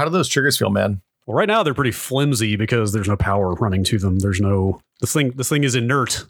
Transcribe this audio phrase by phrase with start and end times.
[0.00, 1.02] how do those triggers feel, man?
[1.26, 4.18] Well, right now they're pretty flimsy because there's no power running to them.
[4.18, 5.30] There's no this thing.
[5.36, 6.24] This thing is inert.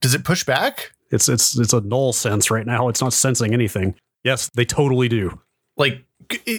[0.00, 0.90] Does it push back?
[1.10, 2.88] It's it's it's a null sense right now.
[2.88, 3.94] It's not sensing anything.
[4.24, 5.40] Yes, they totally do.
[5.76, 6.04] Like,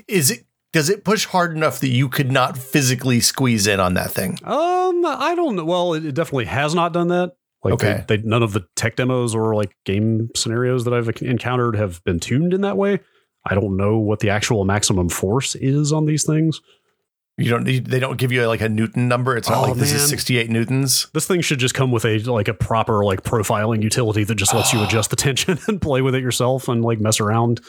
[0.07, 0.45] is it?
[0.71, 4.39] Does it push hard enough that you could not physically squeeze in on that thing?
[4.43, 5.65] Um, I don't know.
[5.65, 7.33] Well, it, it definitely has not done that.
[7.63, 8.03] Like, Okay.
[8.07, 12.03] they, they none of the tech demos or like game scenarios that I've encountered have
[12.05, 12.99] been tuned in that way.
[13.45, 16.61] I don't know what the actual maximum force is on these things.
[17.37, 17.87] You don't need.
[17.87, 19.35] They don't give you like a Newton number.
[19.35, 21.07] It's not Oh, like this is 68 newtons.
[21.13, 24.53] This thing should just come with a like a proper like profiling utility that just
[24.53, 27.59] lets you adjust the tension and play with it yourself and like mess around.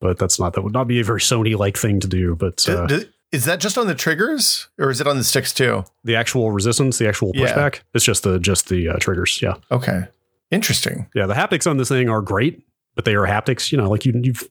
[0.00, 2.34] But that's not that would not be a very Sony like thing to do.
[2.34, 5.24] But D- uh, d- is that just on the triggers, or is it on the
[5.24, 5.84] sticks too?
[6.02, 7.46] the actual resistance, the actual Yeah.
[7.52, 9.40] pushback, it's just the just the uh, triggers.
[9.42, 9.54] Yeah.
[9.70, 10.04] Okay,
[10.50, 11.08] interesting.
[11.14, 12.62] Yeah, the haptics on this thing are great,
[12.94, 13.70] but they are haptics.
[13.70, 14.48] You know, like you, you've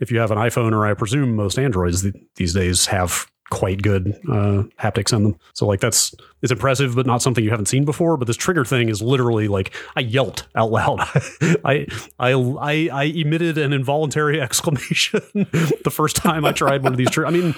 [0.00, 3.82] if you have an iPhone or I presume most Androids th- these days have quite
[3.82, 5.38] good uh, haptics in them.
[5.52, 8.16] So like that's it's impressive, but not something you haven't seen before.
[8.16, 11.00] But this trigger thing is literally like I yelped out loud.
[11.64, 11.86] I,
[12.18, 17.10] I I I emitted an involuntary exclamation the first time I tried one of these.
[17.10, 17.54] Tri- I mean,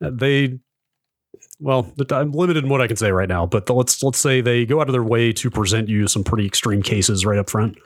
[0.00, 0.58] they.
[1.58, 4.40] Well, I'm limited in what I can say right now, but the, let's let's say
[4.40, 7.50] they go out of their way to present you some pretty extreme cases right up
[7.50, 7.76] front.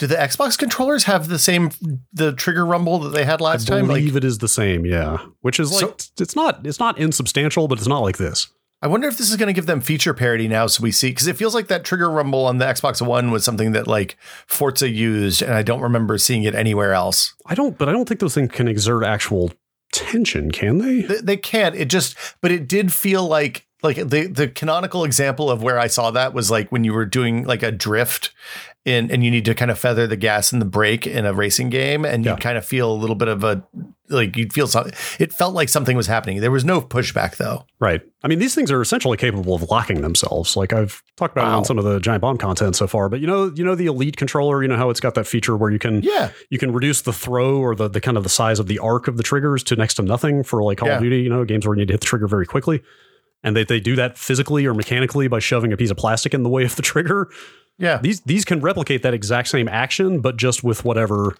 [0.00, 1.70] Do the Xbox controllers have the same
[2.10, 3.86] the trigger rumble that they had last I time?
[3.86, 5.18] Like, believe it is the same, yeah.
[5.42, 8.48] Which is So- like it's not it's not insubstantial, but it's not like this.
[8.80, 11.10] I wonder if this is going to give them feature parity now, so we see
[11.10, 14.16] because it feels like that trigger rumble on the Xbox One was something that like
[14.46, 17.34] Forza used, and I don't remember seeing it anywhere else.
[17.44, 19.52] I don't, but I don't think those things can exert actual
[19.92, 21.02] tension, can they?
[21.02, 21.74] They, they can't.
[21.74, 25.86] It just, but it did feel like like the the canonical example of where I
[25.86, 28.32] saw that was like when you were doing like a drift.
[28.86, 31.34] In, and you need to kind of feather the gas and the brake in a
[31.34, 33.62] racing game, and you kind of feel a little bit of a
[34.08, 34.94] like you'd feel something.
[35.18, 36.40] It felt like something was happening.
[36.40, 37.66] There was no pushback though.
[37.78, 38.00] Right.
[38.24, 40.56] I mean, these things are essentially capable of locking themselves.
[40.56, 41.58] Like I've talked about it Wow.
[41.58, 43.10] on some of the Giant Bomb content so far.
[43.10, 44.62] But you know, you know the Elite controller.
[44.62, 47.12] You know how it's got that feature where you can Yeah, you can reduce the
[47.12, 49.76] throw or the the kind of the size of the arc of the triggers to
[49.76, 50.96] next to nothing for like Call Yeah.
[50.96, 51.20] of Duty.
[51.20, 52.82] You know, games where you need to hit the trigger very quickly.
[53.42, 56.42] And they, they do that physically or mechanically by shoving a piece of plastic in
[56.42, 57.30] the way of the trigger.
[57.78, 57.98] yeah.
[58.02, 61.36] these these can replicate that exact same action, but just with whatever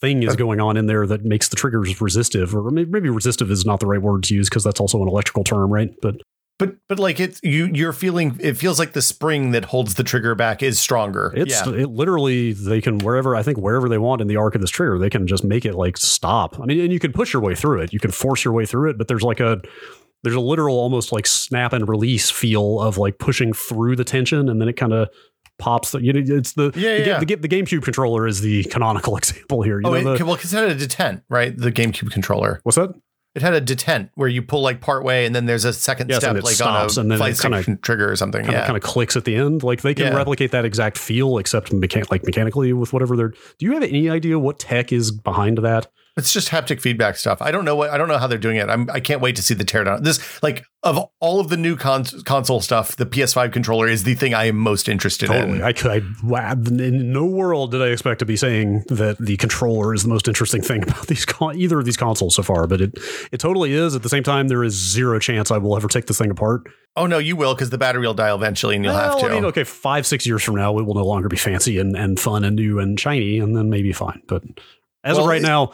[0.00, 3.10] thing is uh, going on in there that makes the triggers resistive, or maybe, maybe
[3.10, 5.94] resistive is not the right word to use because that's also an electrical term, right?
[6.02, 6.16] But
[6.58, 10.02] But but like it's you you're feeling it feels like the spring that holds the
[10.02, 11.32] trigger back is stronger.
[11.36, 11.72] it's yeah.
[11.72, 14.70] it literally they can wherever I think wherever they want in the arc of this
[14.70, 16.58] trigger, they can just make it like stop.
[16.58, 18.66] I mean, and you can push your way through it, you can force your way
[18.66, 19.60] through it, but there's like a
[20.22, 24.48] there's a literal almost like snap and release feel of like pushing through the tension,
[24.48, 25.08] and then it kind of
[25.58, 25.92] pops.
[25.92, 29.16] The, you know, it's the Yeah, the, yeah, the, the GameCube controller is the canonical
[29.18, 29.80] example here.
[29.80, 31.56] You oh, know, it, the- well, because it had a detent, right?
[31.56, 32.60] The GameCube controller.
[32.64, 32.90] what's that?
[33.32, 36.08] It had a detent where you pull like part way, and then there's a second
[36.10, 38.40] Yes, step, it like stops, on and then flight it kinda- trigger or something.
[38.42, 39.62] kind yeah, kind of clicks at the end.
[39.62, 40.16] Like they can Yeah.
[40.16, 43.28] replicate that exact feel, except mechan- like mechanically with whatever they're.
[43.28, 45.86] Do you have any idea what tech is behind that?
[46.16, 47.40] It's just haptic feedback stuff.
[47.40, 48.68] I don't know what I don't know how they're doing it.
[48.68, 50.02] I'm I can't wait to see the teardown.
[50.02, 54.14] This like of all of the new cons- console stuff, the PS5 controller is the
[54.14, 55.58] thing I am most interested Totally.
[55.58, 55.62] in.
[55.62, 55.90] I could.
[55.90, 60.08] I, in no world did I expect to be saying that the controller is the
[60.08, 62.66] most interesting thing about these con- either of these consoles so far.
[62.66, 62.98] But it
[63.32, 63.94] it totally is.
[63.94, 66.62] At the same time, there is zero chance I will ever take this thing apart.
[66.96, 69.26] Oh no, you will because the battery will die eventually, and you'll have to.
[69.26, 71.96] I mean, okay, five six years from now, it will no longer be fancy and,
[71.96, 74.22] and fun and new and shiny, and then maybe fine.
[74.26, 74.42] But
[75.04, 75.72] as Well, of right now,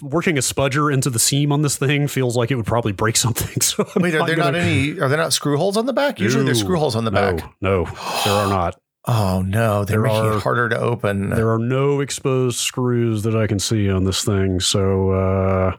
[0.00, 3.16] working a spudger into the seam on this thing feels like it would probably break
[3.24, 3.60] something.
[3.60, 4.98] So I'm Wait, are there gonna- not any?
[5.00, 6.18] Are there not screw holes on the back?
[6.20, 7.54] Usually, there's No, screw holes on the no, back.
[7.60, 7.84] No,
[8.24, 8.78] there are not.
[9.06, 11.28] Oh no, they're There making are- it harder to open.
[11.28, 14.60] There are no exposed screws that I can see on this thing.
[14.60, 15.76] So uh,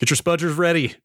[0.00, 0.96] get your spudgers ready.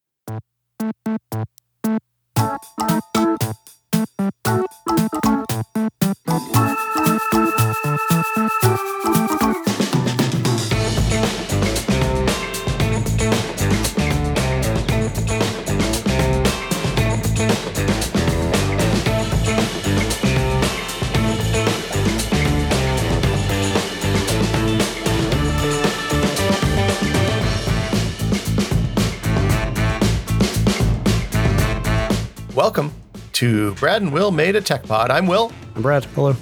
[33.38, 35.12] To Brad and Will made a tech pod.
[35.12, 35.51] I'm Will.
[35.75, 36.06] I'm Brad.
[36.06, 36.36] Hello.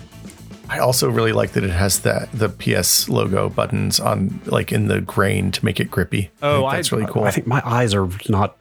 [0.69, 4.87] I also really like that it has the the PS logo buttons on like in
[4.87, 6.31] the grain to make it grippy.
[6.41, 7.23] I think that's really cool.
[7.23, 8.57] Oh, I think my eyes are not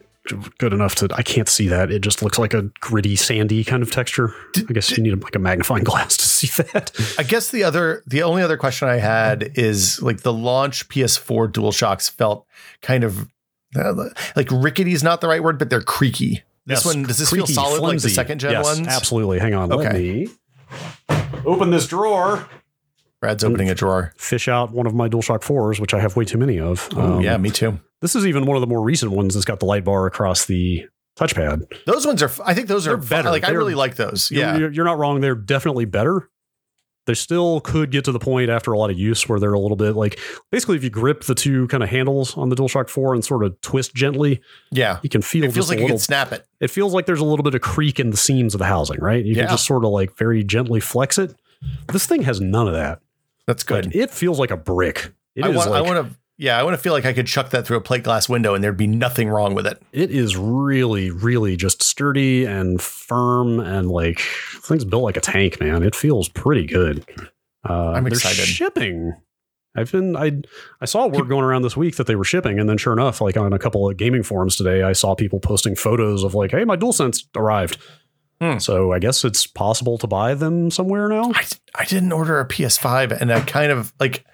[0.59, 1.09] good enough to.
[1.15, 1.93] I can't see that.
[1.93, 4.35] It just looks like a gritty, sandy kind of texture.
[4.69, 6.91] I guess you need like a magnifying glass to see that.
[7.17, 11.53] I guess the other, the only other question I had is like the launch PS4
[11.53, 12.49] DualShocks felt
[12.83, 13.29] kind of
[13.77, 16.43] uh, like rickety is not the right word, but they're creaky.
[16.67, 18.87] This Yes, one does this creaky, feel solid like the second gen yes, ones?
[18.89, 19.39] Absolutely.
[19.39, 19.69] Hang on.
[19.69, 19.99] Let Okay.
[19.99, 20.29] me
[21.45, 22.49] open this drawer.
[23.21, 24.13] Brad's opening a drawer.
[24.17, 26.89] Fish out one of my DualShock 4s, which I have way too many of.
[26.97, 27.81] Oh Um, yeah, me too.
[28.01, 30.45] This is even one of the more recent ones that's got the light bar across
[30.47, 30.87] the
[31.19, 31.63] touchpad.
[31.87, 32.31] Those ones are.
[32.45, 33.31] I think those are They're better.
[33.31, 34.31] Like I They're- really like those.
[34.31, 34.57] Yeah.
[34.57, 35.21] You're, you're not wrong.
[35.21, 36.29] They're definitely better.
[37.07, 39.59] They still could get to the point after a lot of use where they're a
[39.59, 40.19] little bit like
[40.51, 43.45] basically if you grip the two kind of handles on the DualShock 4 and sort
[43.45, 44.41] of twist gently,
[44.71, 45.01] Yeah.
[45.03, 46.47] you can feel It feels like a you little can snap it.
[46.61, 49.01] it feels like there's a little bit of creak in the seams of the housing,
[49.01, 49.23] right?
[49.25, 49.43] You Yeah.
[49.43, 51.35] can just sort of like very gently flex it.
[51.93, 53.01] This thing has none of that.
[53.47, 53.87] That's good.
[53.87, 55.13] Like, it feels like a brick.
[55.35, 55.69] It I want.
[55.69, 56.17] I like want to.
[56.37, 58.55] Yeah, I want to feel like I could chuck that through a plate glass window
[58.55, 59.81] and there'd be nothing wrong with it.
[59.93, 64.19] it is really, really just sturdy and firm and like
[64.63, 65.85] things built like a tank, man.
[65.85, 67.05] It feels pretty good.
[67.69, 68.47] Uh, I'm they're excited.
[68.47, 69.15] Shipping.
[69.77, 70.41] I've been I
[70.81, 73.21] I saw word going around this week that they were shipping, and then sure enough,
[73.21, 76.53] like on a couple of gaming forums today, I saw people posting photos of like,
[76.53, 77.79] hey, my DualSense arrived.
[78.41, 78.59] Hmm.
[78.59, 81.33] So I guess it's possible to buy them somewhere now.
[81.35, 81.45] I,
[81.75, 84.25] I didn't order a PS5 and I kind of like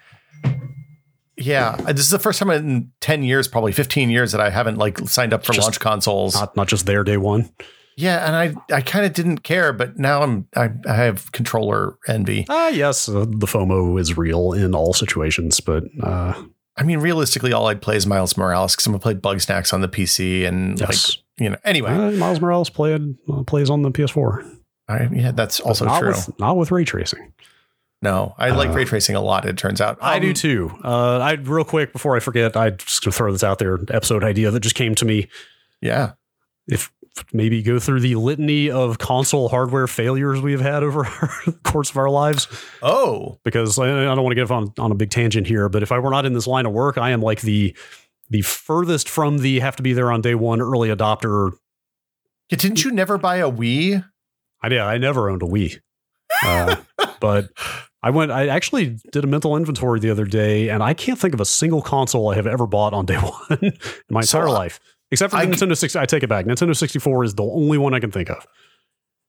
[1.41, 4.77] yeah, this is the first time in 10 years, probably 15 years that I haven't
[4.77, 6.35] like signed up for Just launch consoles.
[6.35, 7.49] Not not just their day one.
[7.97, 11.97] yeah, and I I kind of didn't care, but now I'm I, I have controller
[12.07, 12.45] envy.
[12.49, 16.33] Ah, yes, uh, the FOMO is real in all situations, but uh,
[16.77, 19.81] I mean, realistically, all I'd play is Miles Morales because I'm gonna play Bugsnax on
[19.81, 20.89] the PC and yes.
[20.89, 21.57] like you know.
[21.63, 24.57] Anyway, Uh, Miles Morales played uh, plays on the PS4.
[24.87, 26.09] I, yeah, that's also not true.
[26.09, 27.33] With, not with ray tracing.
[28.01, 29.45] No, I like Uh, ray tracing a lot.
[29.45, 30.71] It turns out I do Um, too.
[30.83, 33.79] Uh, I real quick before I forget, I just gonna throw this out there.
[33.89, 35.27] Episode idea that just came to me.
[35.81, 36.13] Yeah,
[36.67, 36.91] If
[37.33, 41.01] maybe go through the litany of console hardware failures we've had over
[41.45, 42.47] the course of our lives,
[42.81, 45.67] Oh, because I, I don't want to get off on on a big tangent here.
[45.69, 47.75] But if I were not in this line of work, I am like the
[48.29, 51.51] the furthest from the have to be there on day one early adopter.
[52.49, 54.03] yeah, didn't you never buy a Wii?
[54.61, 54.79] I did.
[54.79, 55.79] I never owned a Wii,
[56.45, 56.75] uh,
[57.19, 57.49] but
[58.03, 58.31] I went.
[58.31, 61.45] I actually did a mental inventory the other day, and I can't think of a
[61.45, 63.15] single console I have ever bought on day
[63.49, 63.73] one in
[64.09, 64.79] my So, entire life,
[65.11, 65.99] except for I- the Nintendo 60.
[65.99, 66.45] I take it back.
[66.45, 68.45] Nintendo 64 is the only one I can think of.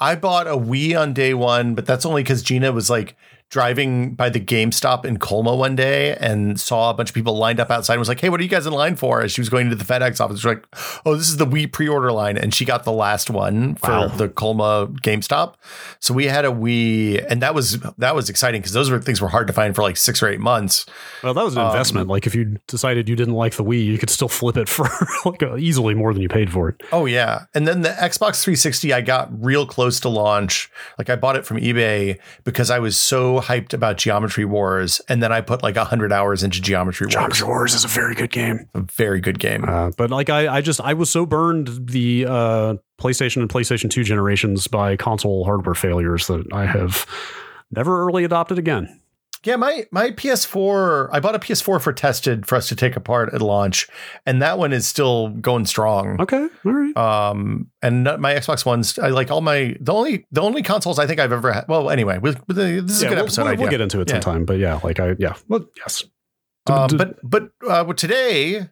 [0.01, 3.15] I bought a Wii on day one, but that's only because Gina was like
[3.53, 7.61] driving by the GameStop in Colma one day and saw a bunch of people lined
[7.61, 9.21] up outside and was like, Hey, what are you guys in line for?
[9.21, 10.65] As she was going to the FedEx office, she's like,
[11.05, 12.39] Oh, this is the Wii pre order line.
[12.39, 14.07] And she got the last one for Wow.
[14.09, 15.57] the Colma GameStop.
[16.01, 19.21] So we had a Wii, and that was that was exciting because those were things
[19.21, 20.87] were hard to find for like six or eight months.
[21.23, 22.09] Well, that was an Um, investment.
[22.09, 24.89] Like if you decided you didn't like the Wii, you could still flip it for
[25.27, 26.83] like uh, easily more than you paid for it.
[26.91, 27.45] Oh yeah.
[27.53, 30.71] And then the Xbox 360 I got real close to launch.
[30.99, 35.23] Like I bought it from eBay because I was so hyped about Geometry Wars and
[35.23, 37.15] then I put like 100 hours into Geometry Wars.
[37.15, 38.69] Geometry Wars is a very good game.
[38.75, 39.65] A very good game.
[39.67, 43.91] Uh, but like I, I just I was so burned the uh, PlayStation and PlayStation
[43.91, 47.07] 2 generations by console hardware failures that I have
[47.71, 49.02] never early adopted again.
[49.45, 53.35] Yeah, my my PS4, I bought a PS4 for tested for us to take apart
[53.35, 53.89] at launch
[54.25, 56.21] and that one is still going strong.
[56.21, 56.97] Okay, all right.
[56.97, 61.07] Um and my Xbox ones, I like all my the only the only consoles I
[61.07, 61.65] think I've ever had.
[61.69, 63.63] Well, anyway, with, with the, this is a good we'll, episode we'll, idea.
[63.63, 64.15] we'll get into it Yeah.
[64.21, 66.05] sometime, but yeah, like I yeah, well yes.
[66.71, 68.69] Um, but but uh, today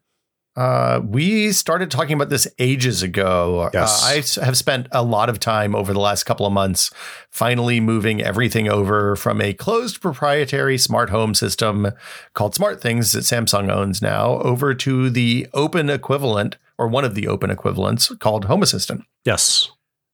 [0.57, 3.71] uh, we started talking about this ages ago.
[3.73, 4.05] Yes.
[4.39, 6.91] Uh, I have spent a lot of time over the last couple of months
[7.31, 11.93] finally moving everything over from a closed proprietary smart home system
[12.35, 17.15] called Smart Things that Samsung owns now over to the open equivalent or one of
[17.15, 19.05] the open equivalents called Home Assistant.
[19.25, 19.71] yes.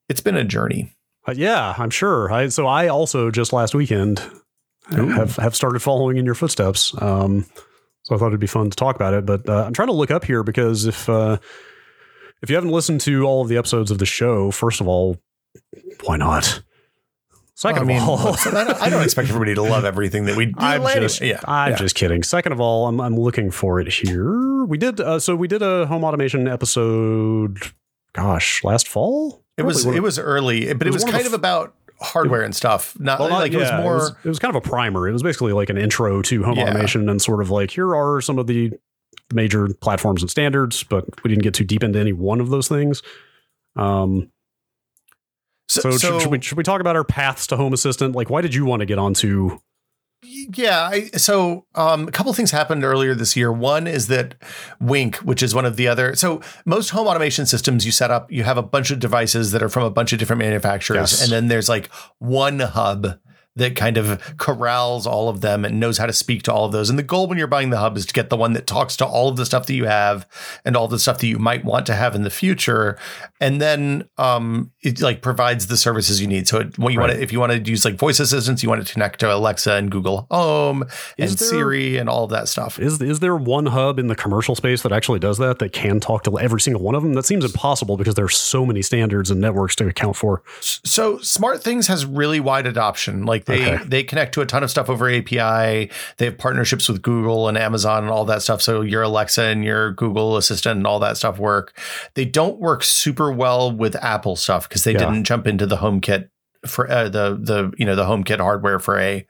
[0.08, 0.92] It's been a journey.
[1.26, 2.30] Uh, yeah, I'm sure.
[2.30, 4.20] I so I also just last weekend
[4.96, 5.08] Ooh.
[5.08, 6.94] have have started following in your footsteps.
[7.02, 7.44] Um,
[8.06, 9.26] so I thought it'd be fun to talk about it.
[9.26, 11.38] But uh, I'm trying to look up here because if uh,
[12.40, 15.18] if you haven't listened to all of the episodes of the show, first of all,
[16.04, 16.62] why not?
[17.54, 20.36] Second I mean, of all, I don't, I don't expect everybody to love everything that
[20.36, 20.54] we do.
[20.58, 21.76] I'm just, yeah, I'm yeah.
[21.76, 22.22] just kidding.
[22.22, 24.64] Second of all, I'm, I'm looking for it here.
[24.66, 27.58] We did, uh, so we did a home automation episode.
[28.12, 29.42] Gosh, last fall.
[29.56, 31.26] It was Probably one it was early, but it it was was one of kind
[31.26, 32.98] of about hardware and stuff.
[32.98, 33.94] Not Well, like it was more.
[33.96, 35.08] It was, it was kind of a primer.
[35.08, 36.64] It was basically like an intro to home Yeah.
[36.70, 38.72] automation and sort of like here are some of the
[39.32, 42.68] major platforms and standards, but we didn't get too deep into any one of those
[42.68, 43.02] things.
[43.76, 44.30] Um,
[45.68, 48.14] so, should, should we should we talk about our paths to Home Assistant?
[48.14, 49.58] Like, why did you want to get onto?
[50.22, 53.52] Yeah, I, so um, a couple things happened earlier this year.
[53.52, 54.34] One is that
[54.80, 56.14] Wink, which is one of the other.
[56.16, 59.62] So most home automation systems you set up, you have a bunch of devices that
[59.62, 61.22] are from a bunch of different manufacturers, Yes.
[61.22, 63.18] and then there's like one hub
[63.56, 66.72] that kind of corrals all of them and knows how to speak to all of
[66.72, 66.90] those.
[66.90, 68.96] And the goal when you're buying the hub is to get the one that talks
[68.98, 70.26] to all of the stuff that you have
[70.64, 72.98] and all the stuff that you might want to have in the future.
[73.40, 76.46] And then um, it like provides the services you need.
[76.48, 77.08] So it, what you Right.
[77.08, 79.34] want to, if you want to use like voice assistants, you want to connect to
[79.34, 80.84] Alexa and Google Home
[81.18, 82.78] Is and there- Siri and all of that stuff.
[82.78, 86.00] Is is there one hub in the commercial space that actually does that that can
[86.00, 87.14] talk to every single one of them?
[87.14, 90.42] That seems impossible because there's so many standards and networks to account for.
[90.60, 93.24] So Smart Things has really wide adoption.
[93.24, 93.84] Like they Okay.
[93.86, 95.90] they connect to a ton of stuff over API.
[96.18, 98.60] They have partnerships with Google and Amazon and all that stuff.
[98.62, 101.78] So your Alexa and your Google Assistant and all that stuff work.
[102.14, 104.98] They don't work super well with Apple stuff because they Yeah.
[104.98, 106.28] didn't jump into the HomeKit
[106.66, 109.24] for uh, the the you know the HomeKit hardware for a.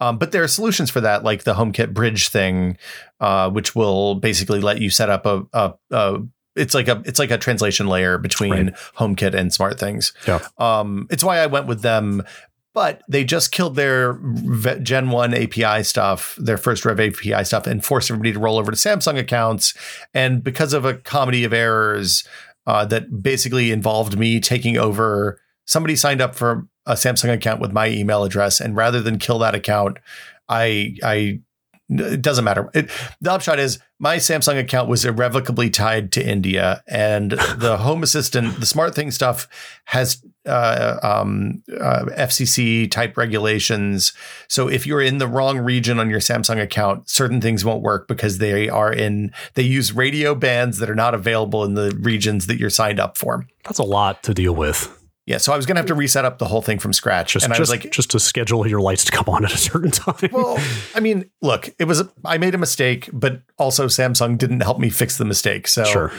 [0.00, 2.76] Um, but there are solutions for that, like the HomeKit Bridge thing,
[3.20, 6.18] uh, which will basically let you set up a, a, a
[6.54, 8.74] it's like a it's like a translation layer between Right.
[8.98, 10.12] HomeKit and Smart Things.
[10.28, 10.40] Yeah.
[10.58, 12.24] Um, it's why I went with them.
[12.74, 14.14] But they just killed their
[14.82, 18.70] Gen 1 API stuff, their first Rev API stuff, and forced everybody to roll over
[18.70, 19.74] to Samsung accounts.
[20.14, 22.24] And because of a comedy of errors
[22.66, 27.72] uh, that basically involved me taking over, somebody signed up for a Samsung account with
[27.72, 28.60] my email address.
[28.60, 29.98] And rather than kill that account,
[30.48, 31.40] I, I,
[31.90, 32.70] it doesn't matter.
[32.74, 38.02] It, the upshot is my Samsung account was irrevocably tied to India, and the Home
[38.02, 39.46] Assistant, the Smart Thing stuff,
[39.86, 44.12] has uh, um, uh, FCC type regulations.
[44.48, 48.08] So if you're in the wrong region on your Samsung account, certain things won't work
[48.08, 52.46] because they are in they use radio bands that are not available in the regions
[52.46, 53.46] that you're signed up for.
[53.64, 54.98] That's a lot to deal with.
[55.24, 57.44] Yeah, so I was gonna have to reset up the whole thing from scratch, Just
[57.44, 59.56] and I just, was like, just to schedule your lights to come on at a
[59.56, 60.30] certain time.
[60.32, 60.58] Well,
[60.96, 64.90] I mean, look, it was I made a mistake, but also Samsung didn't help me
[64.90, 65.68] fix the mistake.
[65.68, 66.12] So, sure.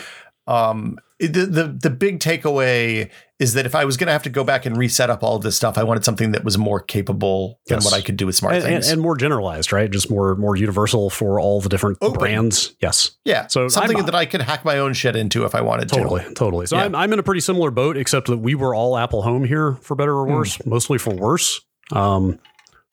[0.47, 3.09] um, the the the big takeaway
[3.43, 5.35] is that if I was going to have to go back and reset up all
[5.35, 7.85] of this stuff, I wanted something that was more capable than Yes.
[7.85, 8.89] what I could do with smart And, and, things.
[8.91, 9.89] and more generalized, right?
[9.91, 12.19] Just more more universal for all the different Open.
[12.19, 12.75] brands.
[12.81, 13.11] Yes.
[13.25, 15.89] yeah, so something I'm- that I could hack my own shit into if I wanted
[15.89, 16.25] Totally, to.
[16.27, 16.33] totally.
[16.35, 16.65] Totally.
[16.67, 16.85] So Yeah.
[16.85, 19.77] I'm, I'm in a pretty similar boat, except that we were all Apple Home here,
[19.81, 20.33] for better or Hmm.
[20.33, 21.61] worse, mostly for worse.
[21.91, 22.39] Um,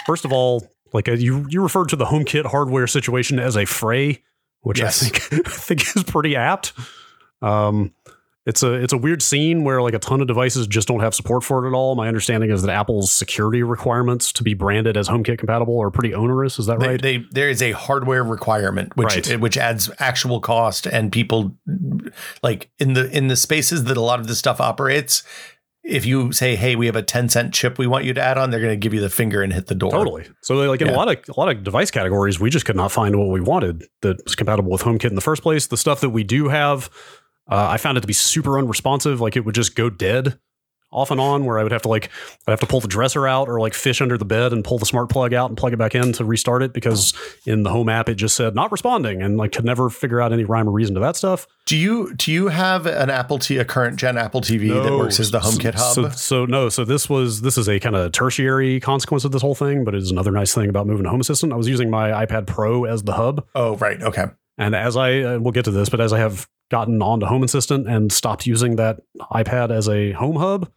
[0.07, 3.64] first of all, like uh, you, you referred to the HomeKit hardware situation as a
[3.64, 4.23] fray,
[4.62, 5.02] which Yes.
[5.04, 6.73] I think I think is pretty apt.
[7.42, 7.92] Um,
[8.50, 11.14] it's a it's a weird scene where like a ton of devices just don't have
[11.14, 11.95] support for it at all.
[11.95, 16.12] My understanding is that Apple's security requirements to be branded as HomeKit compatible are pretty
[16.12, 16.59] onerous.
[16.59, 17.00] Is that They, right?
[17.02, 19.40] they, there is a hardware requirement which Right.
[19.40, 21.57] which adds actual cost and people
[22.42, 25.23] like in the in the spaces that a lot of this stuff operates
[25.83, 28.37] if you say hey we have a 10 cent chip we want you to add
[28.37, 30.26] on they're going to give you the finger and hit the door Totally.
[30.42, 30.95] So like in Yeah.
[30.95, 33.40] a lot of a lot of device categories, we just could not find what we
[33.40, 35.66] wanted that was compatible with HomeKit in the first place.
[35.69, 36.90] The stuff that we do have,
[37.50, 39.21] uh, I found it to be super unresponsive.
[39.21, 40.38] Like it would just go dead
[40.92, 42.11] off and on, where I would have to like
[42.49, 44.76] I'd have to pull the dresser out or like fish under the bed and pull
[44.76, 47.14] the smart plug out and plug it back in to restart it because
[47.47, 50.33] in the home app it just said not responding and like could never figure out
[50.33, 51.47] any rhyme or reason to that stuff.
[51.66, 55.21] do you do you have an apple t a current gen apple tv that works
[55.21, 58.11] as the homekit hub So, so no, so this was this is a kind of
[58.11, 61.11] tertiary consequence of this whole thing, but it is another nice thing about moving to
[61.11, 61.52] Home Assistant.
[61.52, 64.25] I was using my iPad Pro as the hub, oh right okay
[64.59, 67.43] and as I uh, we'll get to this, but as I have gotten onto Home
[67.43, 69.00] Assistant and stopped using that
[69.33, 70.71] iPad as a home hub,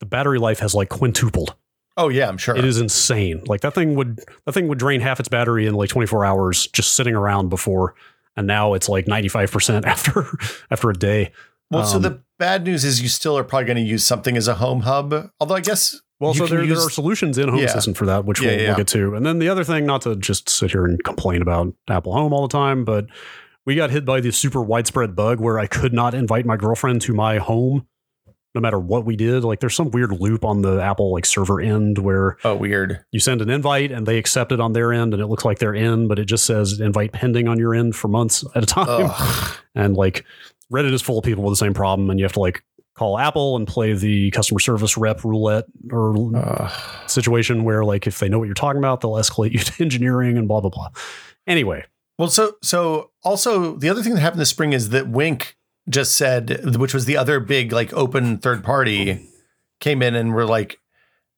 [0.00, 1.54] the battery life has like quintupled.
[1.96, 3.42] oh yeah i'm sure It is insane.
[3.46, 6.66] Like that thing would that thing would drain half its battery in like 24 hours
[6.68, 7.94] just sitting around before,
[8.36, 10.26] and now it's like 95 percent after
[10.70, 11.32] after a day.
[11.70, 14.36] well so um, the bad news is you still are probably going to use something
[14.36, 17.48] as a home hub although i guess Well, so there, use- there are solutions in
[17.48, 17.66] Home Yeah.
[17.66, 18.66] Assistant for that, which Yeah, we'll, yeah.
[18.68, 19.14] we'll get to.
[19.14, 22.32] And then the other thing, not to just sit here and complain about Apple Home
[22.32, 23.06] all the time, but
[23.66, 27.02] we got hit by the super widespread bug where I could not invite my girlfriend
[27.02, 27.86] to my home
[28.54, 29.44] no matter what we did.
[29.44, 33.20] Like there's some weird loop on the Apple like server end where oh weird you
[33.20, 35.74] send an invite and they accept it on their end and it looks like they're
[35.74, 38.86] in, but it just says invite pending on your end for months at a time.
[38.88, 39.56] Ugh.
[39.74, 40.24] And like
[40.72, 42.64] Reddit is full of people with the same problem, and you have to like
[42.94, 46.70] call Apple and play the customer service rep roulette or
[47.06, 50.38] situation where like if they know what you're talking about, they'll escalate you to engineering
[50.38, 50.88] and blah blah blah.
[51.46, 51.84] Anyway,
[52.22, 55.56] Well, so so also the other thing that happened this spring is that Wink
[55.88, 59.28] just said, which was the other big like open third party,
[59.80, 60.78] came in and were like,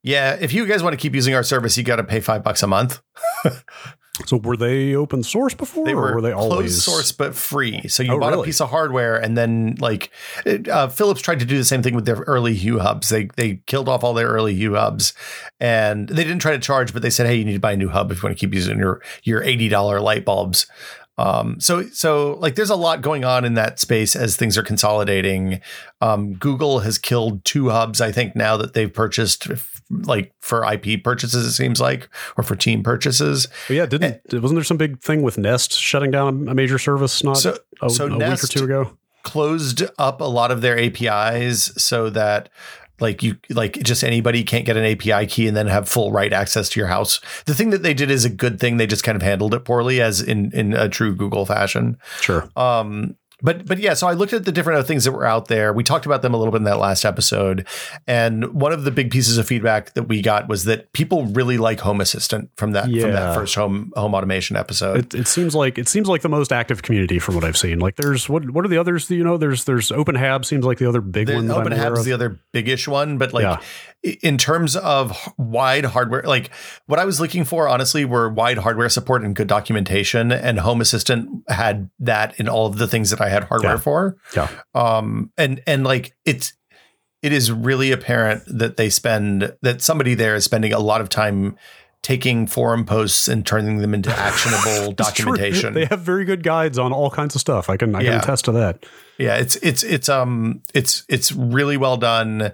[0.02, 2.44] "Yeah, if you guys want to keep using our service, you got to pay five
[2.44, 3.00] bucks a month."
[4.26, 7.34] so were they open source before, They or were, were they closed always source but
[7.34, 7.88] free.
[7.88, 10.10] So you Oh, bought a piece of hardware and then like
[10.46, 13.08] it- uh, Philips tried to do the same thing with their early Hue hubs.
[13.08, 15.14] They they killed off all their early Hue hubs
[15.58, 17.76] and they didn't try to charge, but they said, "Hey, you need to buy a
[17.76, 20.66] new hub if you want to keep using your your eighty dollar light bulbs."
[21.16, 24.64] Um, so so like there's a lot going on in that space as things are
[24.64, 25.60] consolidating.
[26.00, 29.46] Um, Google has killed two hubs, I think, now that they've purchased
[29.90, 33.48] like for IP purchases, it seems like, or for team purchases.
[33.68, 37.22] But yeah, didn't wasn't there some big thing with Nest shutting down a major service
[37.22, 38.96] not So- a, so a week or two ago?
[39.22, 42.50] closed up a lot of their APIs so that
[43.00, 46.32] like you like just anybody can't get an API key and then have full right
[46.32, 47.20] access to your house.
[47.46, 48.76] The thing that they did is a good thing.
[48.76, 51.96] They just kind of handled it poorly as in in a true Google fashion.
[52.20, 52.48] Sure.
[52.56, 55.72] Um but but yeah, so I looked at the different things that were out there.
[55.74, 57.66] We talked about them a little bit in that last episode.
[58.06, 61.58] And one of the big pieces of feedback that we got was that people really
[61.58, 65.14] like Home Assistant from that from that first home home automation episode.
[65.14, 67.78] It, it seems like it seems like the most active community from what I've seen.
[67.80, 69.10] Like there's what what are the others?
[69.10, 71.46] You know, there's there's OpenHab seems like the other big The one.
[71.48, 72.04] That Open I'm aware Hab's of.
[72.06, 73.60] the other biggish one, but like Yeah.
[74.22, 76.50] In terms of wide hardware, like
[76.86, 80.30] what I was looking for, honestly, were wide hardware support and good documentation.
[80.30, 83.78] And Home Assistant had that in all of the things that I had hardware Yeah.
[83.78, 84.16] for.
[84.36, 84.48] Yeah.
[84.74, 86.52] Um, and and like it's
[87.22, 91.08] it is really apparent that they spend that somebody there is spending a lot of
[91.08, 91.56] time
[92.02, 95.24] taking forum posts and turning them into actionable It's true.
[95.32, 95.72] documentation.
[95.72, 97.70] They have very good guides on all kinds of stuff.
[97.70, 98.10] I can I Yeah.
[98.10, 98.84] can attest to that.
[99.16, 102.52] Yeah, it's it's it's um it's it's really well done.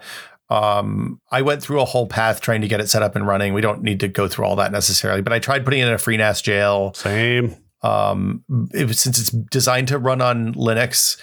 [0.51, 3.55] Um, I went through a whole path trying to get it set up and running.
[3.55, 5.93] We don't need to go through all that necessarily, but I tried putting it in
[5.95, 6.93] a FreeNAS jail.
[6.95, 7.57] Same.
[7.83, 11.19] Um, it was, since it's designed to run on Linux,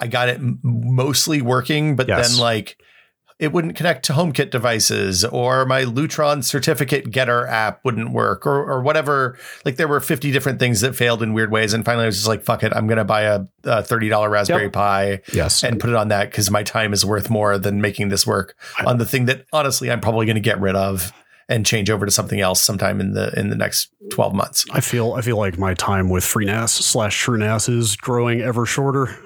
[0.00, 2.30] I got it mostly working, but Yes.
[2.30, 2.79] then like
[3.40, 8.62] it wouldn't connect to HomeKit devices or my Lutron certificate getter app wouldn't work or,
[8.70, 9.38] or whatever.
[9.64, 11.72] Like there were 50 different things that failed in weird ways.
[11.72, 12.72] And finally I was just like, fuck it.
[12.76, 14.72] I'm going to buy a, a $30 Raspberry Yep.
[14.72, 15.64] Pi Yes.
[15.64, 18.54] and put it on that because my time is worth more than making this work
[18.86, 21.12] on the thing that honestly I'm probably going to get rid of
[21.48, 24.64] and change over to something else sometime in the in the next 12 months.
[24.70, 29.18] I feel I feel like my time with FreeNAS slash TrueNAS is growing ever shorter.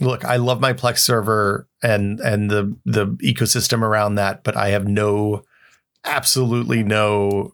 [0.00, 4.68] Look, I love my Plex server and and the the ecosystem around that, but I
[4.70, 5.42] have no
[6.04, 7.52] absolutely no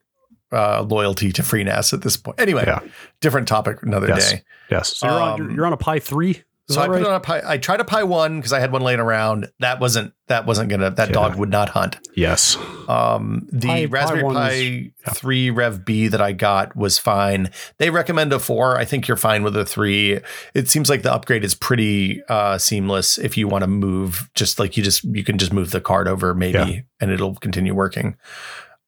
[0.52, 2.38] uh, loyalty to FreeNAS at this point.
[2.40, 2.80] Anyway, Yeah.
[3.20, 4.32] different topic another Yes.
[4.32, 4.42] day.
[4.70, 4.96] Yes.
[4.98, 6.30] So you're on Um, you're, you're on a Pi three.
[6.68, 7.42] Is So I that put on a Pi.
[7.44, 9.48] I tried a Pi one because I had one laying around.
[9.60, 11.12] That wasn't that wasn't gonna that Yeah.
[11.14, 11.98] dog would not hunt.
[12.16, 12.56] yes.
[12.88, 15.12] Um, the Pi- Pi Raspberry one Pi is- yeah.
[15.12, 17.50] 3 Rev B that I got was fine.
[17.78, 18.78] They recommend a 4.
[18.78, 20.18] I think you're fine with a 3.
[20.54, 24.58] It seems like the upgrade is pretty uh, seamless if you want to move just
[24.58, 26.80] like you just you can just move the card over maybe Yeah.
[27.00, 28.16] and it'll continue working.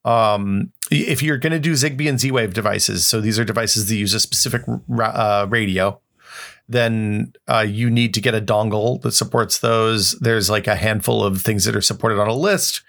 [0.05, 3.95] Um, if you're going to do Zigbee and Z-Wave devices, so these are devices that
[3.97, 5.99] use a specific ra- uh, radio,
[6.69, 10.13] then uh, you need to get a dongle that supports those.
[10.21, 12.83] There's like a handful of things that are supported on a list.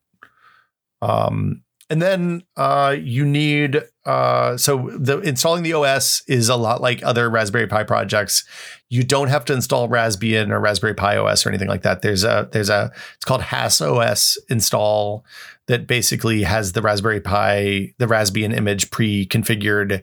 [1.03, 6.81] Um, and then uh, you need uh, so the installing the OS is a lot
[6.81, 8.45] like other Raspberry Pi projects.
[8.89, 12.01] You don't have to install Raspbian or Raspberry Pi OS or anything like that.
[12.01, 15.25] There's a there's a it's called HassOS install
[15.67, 20.03] that basically has the Raspberry Pi the Raspbian image pre-configured,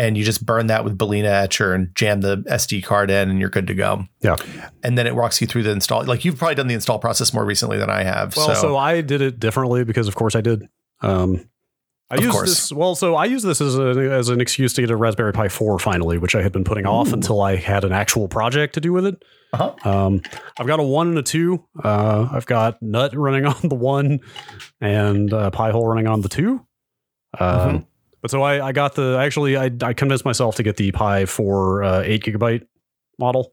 [0.00, 3.38] and you just burn that with Balena Etcher and jam the SD card in, and
[3.38, 4.06] you're good to go.
[4.22, 4.36] Yeah.
[4.82, 6.04] And then it walks you through the install.
[6.04, 8.34] Like you've probably done the install process more recently than I have.
[8.34, 10.66] Well, so, I did it differently because, of course, I did.
[11.02, 11.44] Um,
[12.10, 12.48] I Of used course.
[12.48, 12.72] this.
[12.72, 15.48] Well, so I use this as a, as an excuse to get a Raspberry Pi
[15.48, 18.80] 4 finally, which I had been putting off until I had an actual project to
[18.80, 19.22] do with it.
[19.52, 19.74] Uh-huh.
[19.88, 20.22] Um,
[20.58, 21.62] I've got a one and a two.
[21.84, 24.20] Uh, I've got Nut running on the one,
[24.80, 26.66] and uh, Pi hole running on the two.
[27.38, 27.86] Um, Mhm.
[28.22, 31.26] But so I, I got the actually I, I convinced myself to get the Pi
[31.26, 32.66] 4 uh, eight gigabyte
[33.18, 33.52] model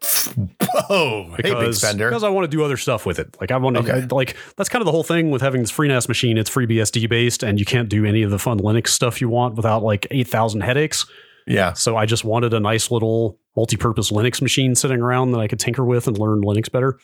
[0.90, 2.10] Whoa, hey, big because, spender.
[2.10, 3.36] because I want to do other stuff with it.
[3.42, 4.08] Like I want to Okay.
[4.12, 6.38] like that's kind of the whole thing with having this FreeNAS machine.
[6.38, 9.56] It's FreeBSD based, and you can't do any of the fun Linux stuff you want
[9.56, 11.06] without like eight thousand headaches.
[11.46, 11.74] Yeah.
[11.74, 15.60] So I just wanted a nice little multi-purpose Linux machine sitting around that I could
[15.60, 17.00] tinker with and learn Linux better.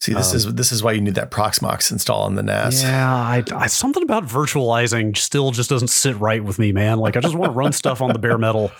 [0.00, 2.82] See, this Um, is this is why you need that Proxmox install on the NAS.
[2.82, 6.98] Yeah, I, I something about virtualizing still just doesn't sit right with me, man.
[6.98, 8.70] Like I just want to run stuff on the bare metal.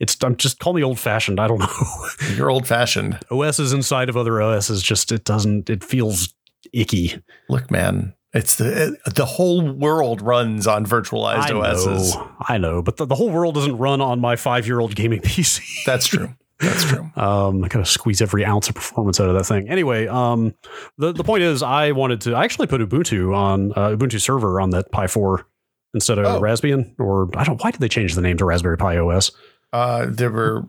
[0.00, 1.38] It's I'm just call me old fashioned.
[1.40, 2.06] I don't know.
[2.34, 3.18] You're old fashioned.
[3.30, 6.34] OSs inside of other OSs just it doesn't it feels
[6.72, 7.22] icky.
[7.48, 12.14] Look, man, it's the it, the whole world runs on virtualized I OSs.
[12.16, 14.96] know, I know, but the, the whole world doesn't run on my five year old
[14.96, 15.84] gaming PC.
[15.86, 16.34] That's true.
[16.60, 17.08] That's true.
[17.16, 19.68] Um, I gotta squeeze every ounce of performance out of that thing.
[19.68, 20.54] Anyway, um,
[20.96, 22.34] the the point is, I wanted to.
[22.34, 25.46] I actually put Ubuntu on uh, Ubuntu server on that Pi four
[25.94, 26.40] instead of Oh.
[26.40, 26.94] Raspbian.
[26.98, 27.62] Or I don't.
[27.62, 29.30] Why did they change the name to Raspberry Pi OS?
[29.72, 30.64] Uh, there were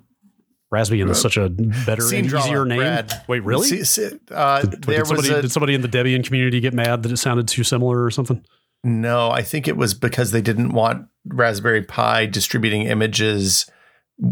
[0.72, 2.78] Raspbian is such a better and easier name.
[2.80, 3.24] Brad.
[3.28, 3.68] Wait, really?
[3.68, 6.60] See- see- uh, did, there did somebody, was a, did somebody in the Debian community
[6.60, 8.46] get mad that it sounded too similar or something?
[8.84, 9.32] no.
[9.32, 13.68] I think it was because they didn't want Raspberry Pi distributing images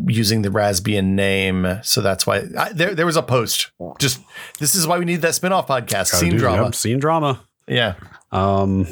[0.07, 3.71] using the Raspbian name, so that's why I, there there was a post.
[3.99, 4.19] Just
[4.59, 6.63] this is why we need that spinoff podcast, Gotta scene do- drama.
[6.65, 7.41] yep, scene drama.
[7.67, 7.95] Yeah,
[8.31, 8.85] Um,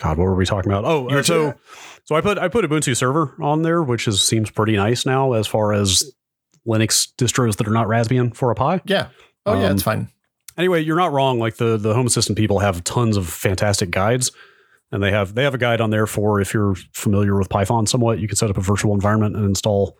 [0.00, 0.84] God, what were we talking about?
[0.84, 1.54] Oh, uh, so
[2.04, 5.32] so I put I put Ubuntu server on there, which is seems pretty nice now
[5.32, 6.12] as far as
[6.66, 8.80] Linux distros that are not Raspbian for a Pi.
[8.84, 9.08] yeah.
[9.46, 10.08] Oh yeah, Um, it's fine.
[10.56, 11.38] Anyway, you're not wrong.
[11.38, 14.30] Like the the Home Assistant people have tons of fantastic guides,
[14.90, 17.86] and they have they have a guide on there for if you're familiar with Python
[17.86, 19.96] somewhat, you can set up a virtual environment and install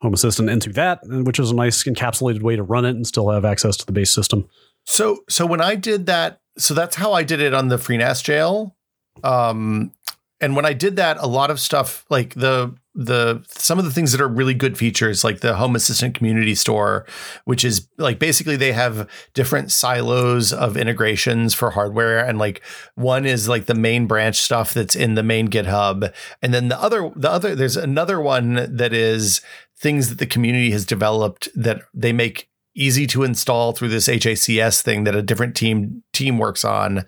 [0.00, 3.30] Home Assistant into that, which is a nice encapsulated way to run it and still
[3.30, 4.48] have access to the base system.
[4.84, 8.24] So so when I did that, so that's how I did it on the FreeNAS
[8.24, 8.74] jail.
[9.22, 9.92] Um,
[10.40, 13.90] and when I did that, a lot of stuff like the the some of the
[13.90, 17.06] things that are really good features, like the Home Assistant Community Store,
[17.44, 22.62] which is like basically they have different silos of integrations for hardware, and like
[22.94, 26.80] one is like the main branch stuff that's in the main GitHub, and then the
[26.80, 29.40] other the other there's another one that is
[29.76, 34.82] things that the community has developed that they make easy to install through this HACS
[34.82, 37.04] thing that a different team team works on,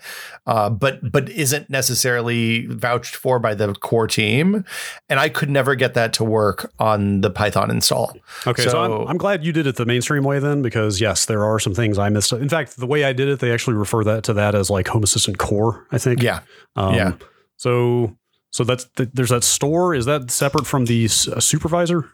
[0.47, 4.65] uh, but but isn't necessarily vouched for by the core team.
[5.09, 8.17] And I could never get that to work on the Python install.
[8.47, 11.25] Okay, so, So- I'm, I'm glad you did it the mainstream way then, because yes,
[11.27, 12.33] there are some things I missed.
[12.33, 14.89] In fact, the way I did it, they actually refer that to that as like
[14.89, 15.87] Home Assistant Core.
[15.93, 16.23] I think.
[16.23, 16.41] Yeah,
[16.77, 17.13] Um, yeah.
[17.57, 18.17] So
[18.51, 19.95] so that's th- there's that store.
[19.95, 22.11] Is that separate from the uh, supervisor?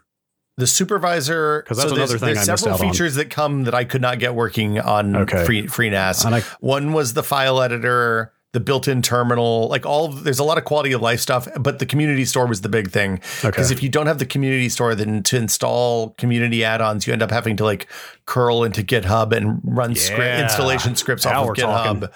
[0.57, 2.89] The supervisor 'Cause that's so there's, another thing there's I several out on.
[2.91, 5.45] features that come that I could not get working on Okay.
[5.45, 6.25] free FreeNAS.
[6.25, 10.57] And I, One was the file editor, the built-in terminal, like all there's a lot
[10.57, 13.13] of quality of life stuff, but the community store was the big thing.
[13.39, 13.47] okay.
[13.49, 17.21] Because if you don't have the community store, then to install community add-ons, you end
[17.23, 17.87] up having to like
[18.25, 22.09] curl into GitHub and run script installation scripts Now off of GitHub, talking.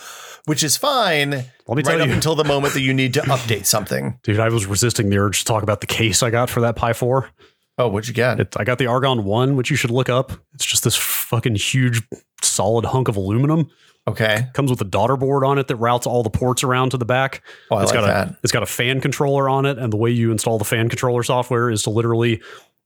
[0.43, 1.29] which is fine.
[1.31, 1.45] Let me
[1.77, 4.19] right tell up you, until the moment that you need to update something.
[4.23, 6.75] dude, I was resisting the urge to talk about the case I got for that
[6.75, 7.29] Pi 4.
[7.77, 8.39] Oh, what'd you get?
[8.39, 10.31] It, I got the Argon 1, which you should look up.
[10.53, 12.01] It's just this fucking huge,
[12.41, 13.69] solid hunk of aluminum.
[14.07, 14.47] Okay.
[14.53, 17.05] Comes with a daughter board on it that routes all the ports around to the
[17.05, 17.41] back.
[17.71, 18.27] Oh, I It's like got that.
[18.29, 20.89] a it's got a fan controller on it, and the way you install the fan
[20.89, 22.41] controller software is to literally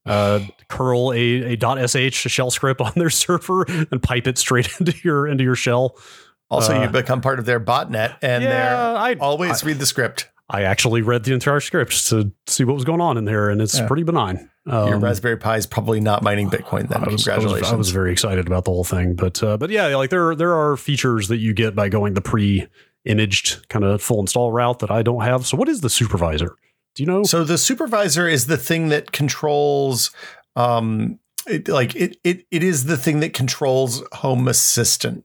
[0.06, 4.96] uh, curl a, a .sh shell script on their server and pipe it straight into
[5.04, 5.98] your into your shell.
[6.50, 10.30] Also, uh, you become part of their botnet, and they're I always read the script.
[10.50, 13.62] I actually read the entire script to see what was going on in there, and
[13.62, 13.88] it's Yeah.
[13.88, 14.50] pretty benign.
[14.66, 16.90] Your Um, Raspberry Pi is probably not mining Bitcoin.
[16.90, 17.72] Then, I was, I was- congratulations.
[17.72, 20.54] I was, very excited about the whole thing, but uh, but yeah, like there there
[20.56, 24.92] are features that you get by going the pre-imaged kind of full install route that
[24.92, 25.46] I don't have.
[25.46, 26.56] So what is the supervisor?
[26.96, 27.24] Do you know?
[27.24, 30.12] So the supervisor is the thing that controls
[30.56, 35.24] um it, like it it it is the thing that controls home assistant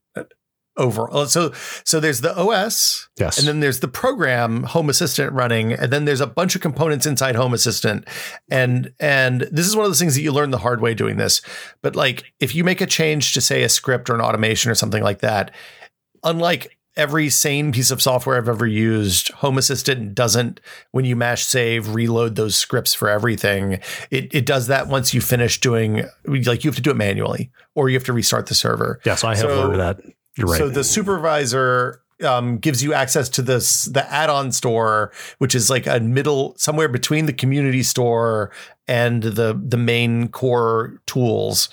[0.77, 1.19] overall.
[1.19, 1.53] Oh, so
[1.85, 3.39] so there's the OS yes.
[3.39, 7.07] and then there's the program Home Assistant running and then there's a bunch of components
[7.07, 8.07] inside Home Assistant.
[8.51, 11.17] And and this is one of those things that you learn the hard way doing
[11.17, 11.43] this.
[11.83, 14.75] But like if you make a change to say a script or an automation or
[14.75, 15.53] something like that,
[16.23, 20.61] unlike every sane piece of software I've ever used, Home Assistant doesn't,
[20.93, 23.81] when you mash save, reload those scripts for everything.
[24.11, 27.51] It, it does that once you finish doing, like you have to do it manually
[27.75, 29.01] or you have to restart the server.
[29.05, 30.01] yes, yeah, so I have so- learned that.
[30.37, 30.59] You're right.
[30.59, 35.87] So the supervisor um, gives you access to this the add-on store, which is like
[35.87, 38.51] a middle somewhere between the community store
[38.87, 41.69] and the the main core tools.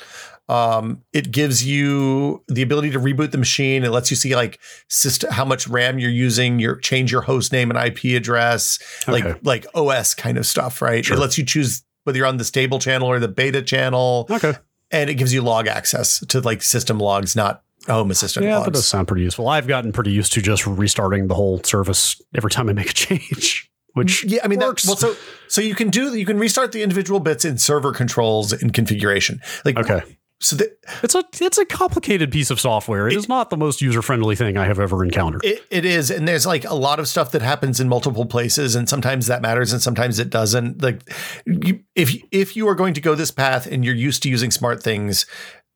[0.50, 3.86] Um, it gives you the ability to reboot the machine.
[3.86, 7.54] It lets you see like system, how much RAM you're using, your change your host
[7.54, 11.06] name and IP address, like like OS kind of stuff, right?
[11.06, 11.16] Sure.
[11.16, 14.56] It lets you choose whether you're on the stable channel or the beta channel, okay.
[14.90, 18.60] and it gives you log access to like system logs, not Oh, home assistant Yeah,
[18.60, 19.48] that does sound pretty useful.
[19.50, 22.94] I've gotten pretty used to just restarting the whole service every time I make a
[22.94, 24.86] change, which yeah, I mean, that, works.
[24.86, 25.16] well, so
[25.48, 29.40] so you can do you can restart the individual bits in server controls and configuration.
[29.66, 30.02] Like, okay.
[30.40, 33.08] so that It's a it's a complicated piece of software.
[33.08, 35.44] it is not the most user friendly thing I have ever encountered.
[35.44, 38.76] it, it is, and there's like a lot of stuff that happens in multiple places,
[38.76, 40.84] and sometimes that matters, and sometimes it doesn't.
[40.84, 41.02] Like,
[41.48, 44.52] you, if if you are going to go this path and you're used to using
[44.52, 45.26] smart things.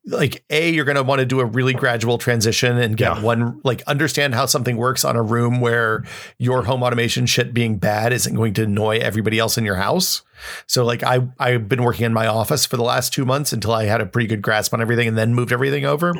[0.07, 3.23] Like a you're going to want to do a really gradual transition and get Yeah.
[3.23, 6.03] one like understand how something works on a room where
[6.37, 10.21] your home automation shit being bad isn't going to annoy everybody else in your house.
[10.67, 13.71] So like i i've been working in my office for the last two months until
[13.73, 16.13] i had a pretty good grasp on everything and then moved everything over.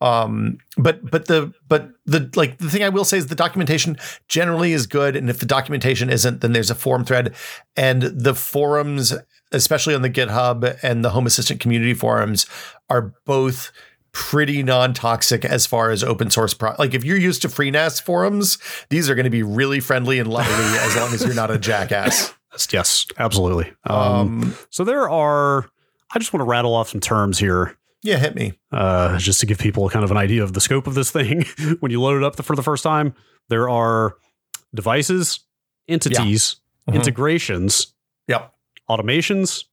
[0.00, 3.96] Um but but the but the like the thing i will say is the documentation
[4.28, 7.32] generally is good and if the documentation isn't then there's a forum thread.
[7.76, 9.14] And the forums
[9.54, 12.46] especially on the github and the home assistant community forums
[12.90, 13.70] are both
[14.12, 18.58] pretty non-toxic as far as open source pro- like if you're used to FreeNAS forums
[18.88, 21.58] these are going to be really friendly and lovely as long as you're not a
[21.58, 22.32] jackass
[22.72, 23.72] Yes, absolutely.
[23.84, 25.68] Um, um so there are.
[26.14, 27.76] I just want to rattle off some terms here.
[28.04, 30.86] yeah hit me uh, just to give people kind of an idea of the scope
[30.86, 31.44] of this thing.
[31.80, 33.12] when you load it up for the first time,
[33.48, 34.14] there are
[34.72, 35.40] devices,
[35.88, 36.56] entities,
[36.88, 36.94] Mhm.
[36.94, 37.93] integrations, yep
[38.90, 39.64] automations,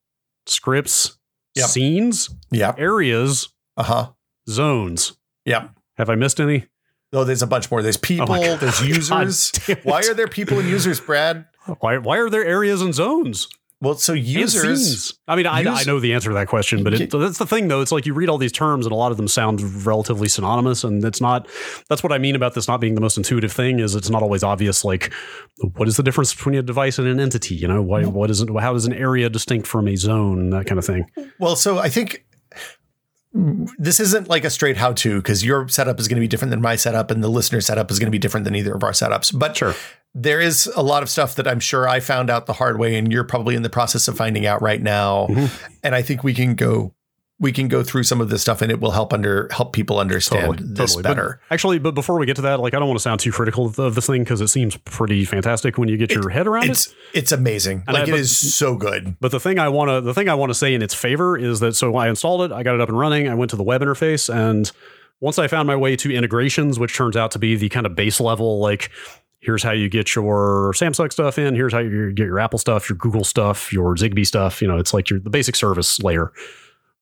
[0.46, 1.18] scripts,
[1.56, 1.68] Yep.
[1.68, 4.12] scenes, yep areas, uh-huh
[4.50, 5.14] zones.
[5.46, 6.68] yep Have I missed any?
[7.14, 8.60] oh there's a bunch more there's people my God.
[8.62, 9.86] there's users God damn it.
[9.86, 11.46] why are there people and users brad
[11.82, 13.50] Why, why are there areas and zones?
[13.82, 15.14] Well so users?
[15.28, 17.68] I mean, I, I know the answer to that question, but it, that's the thing,
[17.68, 17.82] though.
[17.82, 20.84] It's like you read all these terms, and a lot of them sound relatively synonymous,
[20.84, 21.48] and it's not.
[21.90, 23.80] That's what I mean about this not being the most intuitive thing.
[23.80, 24.86] Is it's not always obvious.
[24.86, 25.12] Like,
[25.76, 27.56] what is the difference between a device and an entity?
[27.56, 28.06] You know, why?
[28.06, 28.50] What is it?
[28.60, 30.52] How is an area distinct from a zone?
[30.52, 31.10] That kind of thing.
[31.40, 32.24] Well, so I think
[33.34, 36.50] this isn't like a straight how to because your setup is going to be different
[36.50, 38.84] than my setup and the listener setup is going to be different than either of
[38.84, 39.38] our setups.
[39.38, 39.74] But Sure.
[40.14, 42.98] there is a lot of stuff that I'm sure I found out the hard way
[42.98, 45.28] and you're probably in the process of finding out right now.
[45.28, 45.74] Mm-hmm.
[45.84, 46.94] And I think we can go
[47.42, 49.98] we can go through some of this stuff and it will help under help people
[50.00, 51.04] understand Totally, this totally.
[51.04, 51.40] better.
[51.50, 53.32] But actually, but before we get to that, like, I don't want to sound too
[53.32, 56.46] critical of, of this thing because it seems pretty fantastic when you get your head
[56.48, 56.70] around it.
[56.70, 57.84] It's it's amazing.
[57.88, 59.16] And like I- it but- is so good.
[59.20, 61.36] But the thing I want to the thing I want to say in its favor
[61.38, 63.58] is that so I installed it, I got it up and running, I went to
[63.58, 64.72] the web interface, and
[65.20, 67.96] once I found my way to integrations, which turns out to be the kind of
[67.96, 68.92] base level, like
[69.40, 72.88] here's how you get your Samsung stuff in, here's how you get your Apple stuff,
[72.88, 74.62] your Google stuff, your Zigbee stuff.
[74.62, 76.32] You know, it's like your the basic service layer.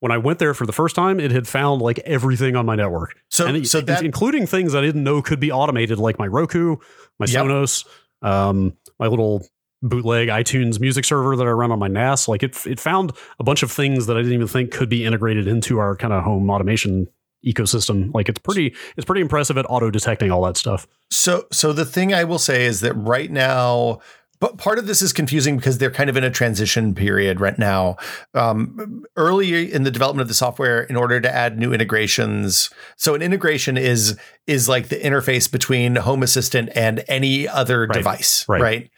[0.01, 2.75] When I went there for the first time, it had found like everything on my
[2.75, 3.15] network.
[3.29, 6.77] So it- so that including things I didn't know could be automated, like my Roku,
[7.19, 7.45] my Yep.
[7.45, 7.85] Sonos,
[8.21, 9.45] um, my little
[9.81, 12.27] bootleg iTunes music server that I run on my NAS.
[12.27, 15.05] Like it, it found a bunch of things that I didn't even think could be
[15.05, 17.07] integrated into our kind of home automation
[17.45, 18.13] ecosystem.
[18.13, 20.85] Like it's pretty, it's pretty impressive at auto detecting all that stuff.
[21.09, 23.99] So, so the thing I will say is that right now,
[24.39, 27.57] but part of this is confusing because they're kind of in a transition period right
[27.59, 27.97] now.
[28.33, 33.15] Um, early in the development of the software, in order to add new integrations, so
[33.15, 37.93] an integration is is like the interface between Home Assistant and any other Right.
[37.93, 38.61] device, Right.
[38.61, 38.91] right?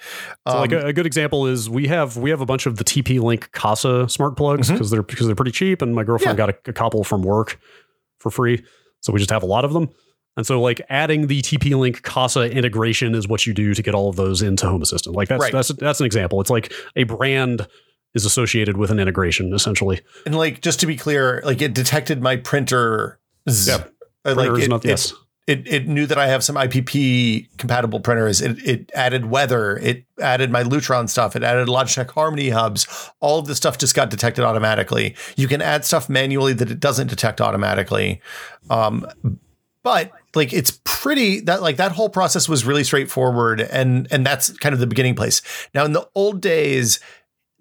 [0.47, 2.77] So like Um, a, a good example is we have we have a bunch of
[2.77, 6.38] the TP Link Kasa smart plugs because they're because they're pretty cheap, and my girlfriend
[6.38, 7.60] got a, a couple from work
[8.19, 8.63] for free,
[9.01, 9.89] so we just have a lot of them.
[10.37, 13.93] And so like adding the TP Link Kasa integration is what you do to get
[13.93, 15.15] all of those into Home Assistant.
[15.15, 15.51] Like that's Right.
[15.51, 16.39] that's that's an example.
[16.41, 17.67] It's like a brand
[18.13, 20.01] is associated with an integration essentially.
[20.25, 23.19] and like just to be clear, like it detected my printer.
[23.45, 23.93] Yep.
[24.25, 25.13] Like it, not- it- yes.
[25.47, 28.39] it it knew that I have some IPP compatible printers.
[28.41, 29.77] It it added weather.
[29.77, 31.35] It added my Lutron stuff.
[31.35, 32.85] It added Logitech Harmony hubs.
[33.19, 35.15] All of the stuff just got detected automatically.
[35.35, 38.21] You can add stuff manually that it doesn't detect automatically.
[38.69, 39.05] Um,
[39.83, 44.55] but like it's pretty that like that whole process was really straightforward and and that's
[44.57, 45.41] kind of the beginning place.
[45.73, 46.99] Now in the old days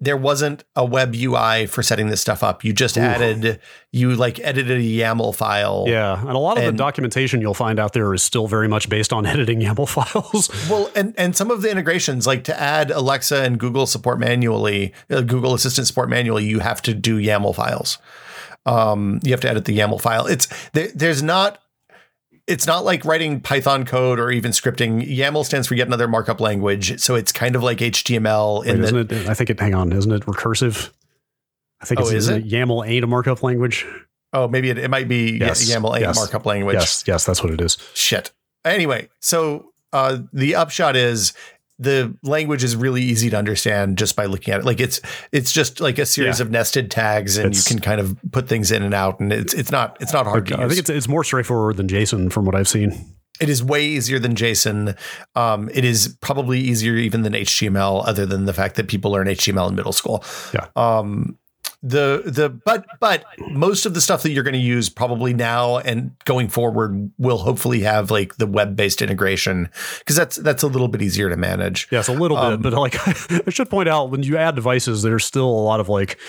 [0.03, 2.63] there wasn't a web UI for setting this stuff up.
[2.63, 3.01] You just Ooh.
[3.01, 3.59] added
[3.91, 5.85] you like edited a YAML file.
[5.87, 8.67] Yeah, and a lot of And- the documentation you'll find out there is still very
[8.67, 10.49] much based on editing YAML files.
[10.67, 14.91] Well, and and some of the integrations, like to add Alexa and Google support manually,
[15.11, 17.99] uh, Google Assistant support manually, you have to do YAML files.
[18.65, 20.25] Um, you have to edit the YAML file.
[20.25, 21.60] It's there, there's not.
[22.51, 25.01] It's not like writing Python code or even scripting.
[25.07, 28.65] YAML stands for yet another markup language, so it's kind of like HTML.
[28.65, 29.29] Wait, isn't that, it?
[29.29, 29.59] I think it.
[29.59, 30.89] Hang on, isn't it recursive?
[31.81, 32.45] I think Oh, it's is it?
[32.47, 33.85] YAML ain't a markup language.
[34.33, 36.75] oh, maybe it, it might be Yes, YAML a yes, markup language.
[36.75, 37.77] Yes, yes, that's what it is.
[37.93, 38.31] Shit.
[38.65, 41.33] Anyway, so uh, the upshot is
[41.81, 44.65] the language is really easy to understand just by looking at it.
[44.65, 46.45] Like it's it's just like a series Yeah.
[46.45, 49.33] of nested tags, and It's- you can kind of put things in and out, and
[49.33, 52.31] it's it's not it's not hard to I think it's it's more straightforward than JSON
[52.31, 53.15] from what I've seen.
[53.39, 54.95] it is way easier than JSON.
[55.35, 59.25] Um, it is probably easier even than HTML, other than the fact that people learn
[59.27, 60.23] HTML in middle school.
[60.53, 60.67] Yeah.
[60.75, 61.37] Um,
[61.83, 65.77] the the but but most of the stuff that you're going to use probably now
[65.79, 69.67] and going forward will hopefully have like the web based integration
[69.99, 71.87] because that's that's a little bit easier to manage.
[71.91, 72.95] Yes, a little Um, bit, but like
[73.47, 76.19] I should point out, when you add devices, there's still a lot of like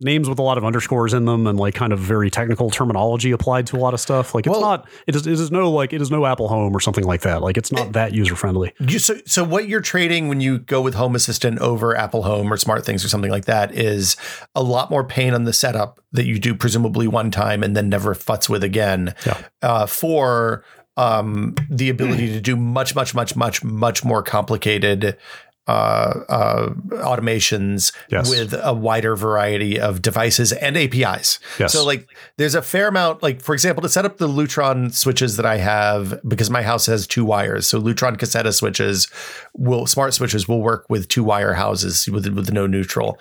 [0.00, 3.30] names with a lot of underscores in them and like kind of very technical terminology
[3.30, 4.34] applied to a lot of stuff.
[4.34, 6.76] Like it's Well- not it is it is no like it is no Apple Home
[6.76, 7.40] or something like that.
[7.42, 8.72] Like it's not that user friendly.
[8.98, 12.56] So, so what you're trading when you go with Home Assistant over Apple Home or
[12.56, 14.16] Smart Things or something like that is
[14.54, 17.88] a lot more pain on the setup that you do presumably one time and then
[17.88, 19.14] never futz with again.
[19.26, 19.38] Yeah.
[19.62, 20.62] Uh, for
[20.98, 25.16] um, the ability to do much, much, much, much, much more complicated
[25.66, 28.30] uh, uh, automations Yes.
[28.30, 31.38] with a wider variety of devices and APIs.
[31.58, 31.72] Yes.
[31.72, 35.36] So like there's a fair amount, like for example, to set up the Lutron switches
[35.36, 37.66] that I have, because my house has two wires.
[37.66, 39.08] So Lutron Caseta switches
[39.54, 43.18] will smart switches will work with two wire houses with with no neutral.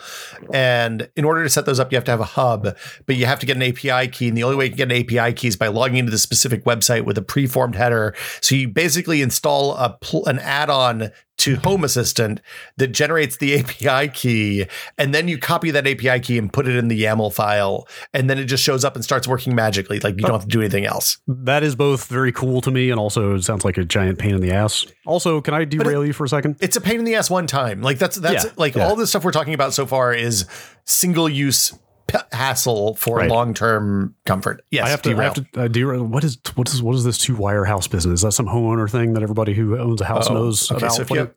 [0.54, 3.26] And in order to set those up, you have to have a hub, but you
[3.26, 4.28] have to get an API key.
[4.28, 6.18] And the only way you can get an API key is by logging into the
[6.20, 8.14] specific website with a preformed header.
[8.42, 12.42] So you basically install a pl- an add-on to Home Assistant
[12.78, 14.66] that generates the API key,
[14.98, 18.30] and then you copy that API key and put it in the YAML file, and
[18.30, 20.00] then it just shows up and starts working magically.
[20.00, 21.18] Like you don't have to do anything else.
[21.28, 24.42] That is both very cool to me and also sounds like a giant pain in
[24.42, 24.86] the ass.
[25.06, 26.58] Also, can I derail you for a second?
[26.60, 27.82] It's a pain in the ass one time.
[27.82, 28.88] Like that's that's Yeah, like yeah.
[28.88, 30.46] all the stuff we're talking about so far is
[30.86, 31.74] single use
[32.08, 33.30] p- hassle for Right.
[33.30, 34.64] long term comfort.
[34.72, 35.10] Yes, I have to.
[35.10, 35.34] I derail.
[35.34, 36.04] have to uh, derail.
[36.04, 38.20] What is what is what is this two wire house business?
[38.20, 40.94] Is that some homeowner thing that everybody who owns a house Oh, knows okay, about?
[40.96, 41.36] so if you it-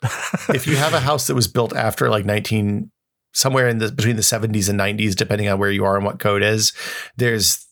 [0.55, 2.91] if you have a house that was built after like 19
[3.35, 6.19] somewhere in the between the 70s and 90s depending on where you are and what
[6.19, 6.73] code is
[7.17, 7.67] there's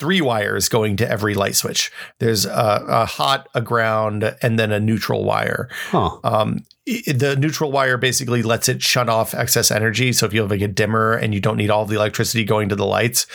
[0.00, 4.72] three wires going to every light switch there's a, a hot a ground and then
[4.72, 6.16] a neutral wire huh.
[6.24, 10.12] um, i- the neutral wire basically lets it shut off excess energy.
[10.12, 12.68] So if you have like a dimmer and you don't need all the electricity going
[12.70, 13.26] to the lights,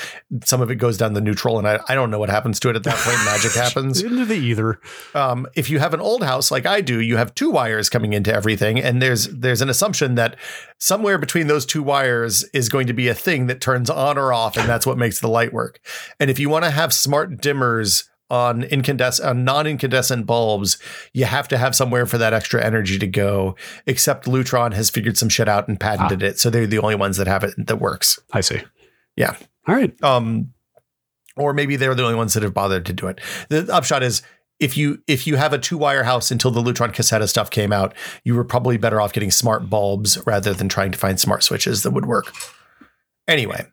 [0.43, 1.57] some of it goes down the neutral.
[1.57, 3.17] And I, I don't know what happens to it at that point.
[3.23, 4.01] Magic happens.
[4.01, 4.81] Into the either.
[5.13, 8.11] Um, if you have an old house like I do, you have two wires coming
[8.11, 10.35] into everything, and there's there's an assumption that
[10.77, 14.33] somewhere between those two wires is going to be a thing that turns on or
[14.33, 15.79] off, and that's what makes the light work.
[16.19, 20.77] And if you want to have smart dimmers on incandescent on non-incandescent bulbs,
[21.13, 23.55] you have to have somewhere for that extra energy to go.
[23.85, 27.17] Except Lutron has figured some shit out and patented it, so they're the only ones
[27.17, 28.19] that have it that works.
[28.33, 28.61] I see.
[29.15, 29.35] Yeah.
[29.67, 30.01] All right.
[30.03, 30.53] Um,
[31.35, 33.19] or maybe they're the only ones that have bothered to do it.
[33.49, 34.21] The upshot is
[34.59, 37.71] if you if you have a two wire house until the Lutron Caseta stuff came
[37.71, 41.43] out, you were probably better off getting smart bulbs rather than trying to find smart
[41.43, 42.33] switches that would work.
[43.27, 43.65] Anyway,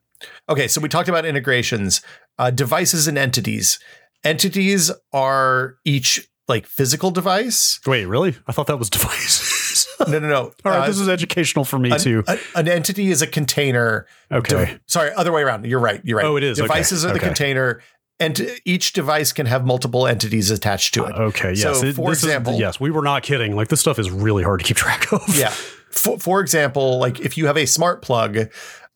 [0.48, 2.02] okay, so we talked about integrations,
[2.38, 3.78] uh, devices, and entities.
[4.24, 7.80] Entities are each like physical device.
[7.86, 8.34] Wait, really?
[8.46, 9.86] I thought that was devices.
[10.08, 10.40] No, no, no.
[10.64, 12.24] All right, Uh, this is educational for me an, too.
[12.26, 14.54] a- an entity is a container Okay.
[14.56, 15.64] De- sorry, other way around.
[15.66, 16.00] You're right.
[16.04, 16.26] You're right.
[16.26, 16.58] Oh, it is.
[16.58, 16.66] Okay.
[16.66, 17.26] Devices are the Okay.
[17.26, 17.80] container,
[18.20, 21.14] and each device can have multiple entities attached to it.
[21.14, 21.52] Okay.
[21.54, 21.80] Yes.
[21.80, 23.54] So, It- for this is- example- yes, we were not kidding.
[23.56, 25.22] Like this stuff is really hard to keep track of.
[25.36, 25.50] yeah.
[25.90, 28.48] For, for example, like if you have a smart plug,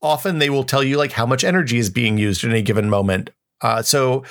[0.03, 2.91] often they will tell you like how much energy is being used in a given
[2.91, 3.31] moment.
[3.61, 4.23] Uh, so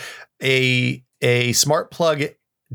[0.43, 2.23] a a smart plug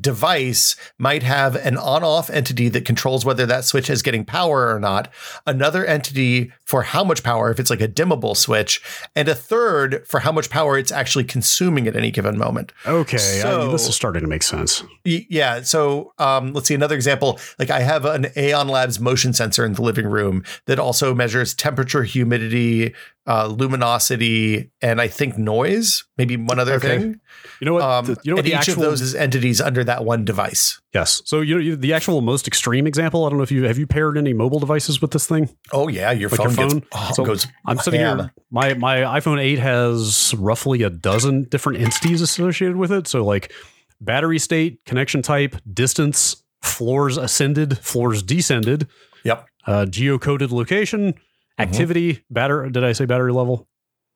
[0.01, 4.81] device might have an on-off entity that controls whether that switch is getting power or
[4.81, 5.13] not,
[5.47, 8.81] another entity for how much power if it's like a dimmable switch,
[9.15, 12.73] and a third for how much power it's actually consuming at any given moment.
[12.87, 13.43] Okay.
[13.45, 14.83] I- this is starting to make sense.
[15.05, 15.61] Yeah.
[15.61, 17.39] So um, let's see another example.
[17.59, 21.53] Like I have an Aeon Labs motion sensor in the living room that also measures
[21.53, 22.95] temperature, humidity,
[23.27, 26.05] uh, luminosity, and I think noise.
[26.19, 26.99] Maybe one other Okay.
[26.99, 27.21] thing.
[27.61, 27.83] You know what?
[27.83, 30.81] Um, the, you know what each actual of those is entities under that one device.
[30.93, 31.23] yes.
[31.25, 33.25] So you know the actual most extreme example.
[33.25, 35.49] I don't know if you have you paired any mobile devices with this thing.
[35.73, 37.47] Oh yeah, your Like phone, your gets oh, So goes.
[37.67, 38.19] I'm sitting ham.
[38.19, 38.33] here.
[38.51, 43.07] My my iPhone 8 has roughly a dozen different entities associated with it.
[43.07, 43.53] So like
[44.01, 48.89] battery state, connection type, distance, floors ascended, floors descended,
[49.25, 49.47] Yep.
[49.67, 51.15] uh, geocoded location,
[51.59, 51.63] Mm-hmm.
[51.71, 52.71] activity, battery.
[52.71, 53.69] Did I say battery level?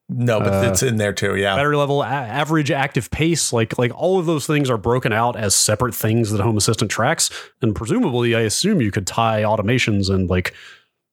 [0.09, 1.35] No, but Uh, it's in there too.
[1.37, 1.57] Yeah.
[1.57, 5.37] Battery level, a- average active pace, like like all of those things are broken out
[5.37, 7.29] as separate things that Home Assistant tracks,
[7.61, 10.55] and presumably, I assume you could tie automations and like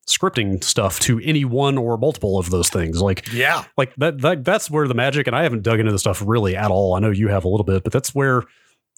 [0.07, 3.01] scripting stuff to any one or multiple of those things.
[3.01, 3.63] Like Yeah.
[3.77, 6.55] like that, that that's where the magic and i haven't dug into the stuff really
[6.57, 8.43] at all i know you have a little bit but that's where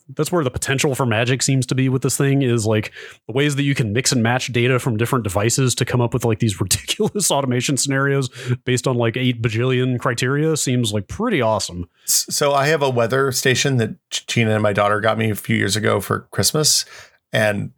[0.10, 2.92] that's where the potential for magic seems to be with this thing is like
[3.28, 6.14] the ways that you can mix and match data from different devices to come up
[6.14, 8.30] with like these ridiculous automation scenarios
[8.66, 11.90] based on like 8 bajillion criteria seems like pretty awesome.
[12.06, 15.56] So I have a weather station that Gina and my daughter got me a few
[15.56, 16.86] years ago for Christmas,
[17.34, 17.72] and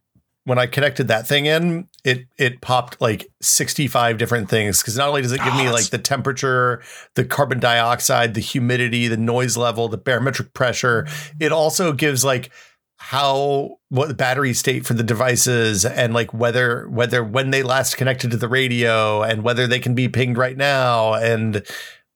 [0.48, 4.98] when I connected that thing in, it it popped like sixty five different things because
[4.98, 6.82] not only does it give me like the temperature,
[7.16, 11.34] the carbon dioxide, the humidity, the noise level, the barometric pressure, mm.
[11.40, 12.50] it also gives like
[12.96, 17.98] how what the battery state for the devices and like whether whether when they last
[17.98, 21.64] connected to the radio and whether they can be pinged right now and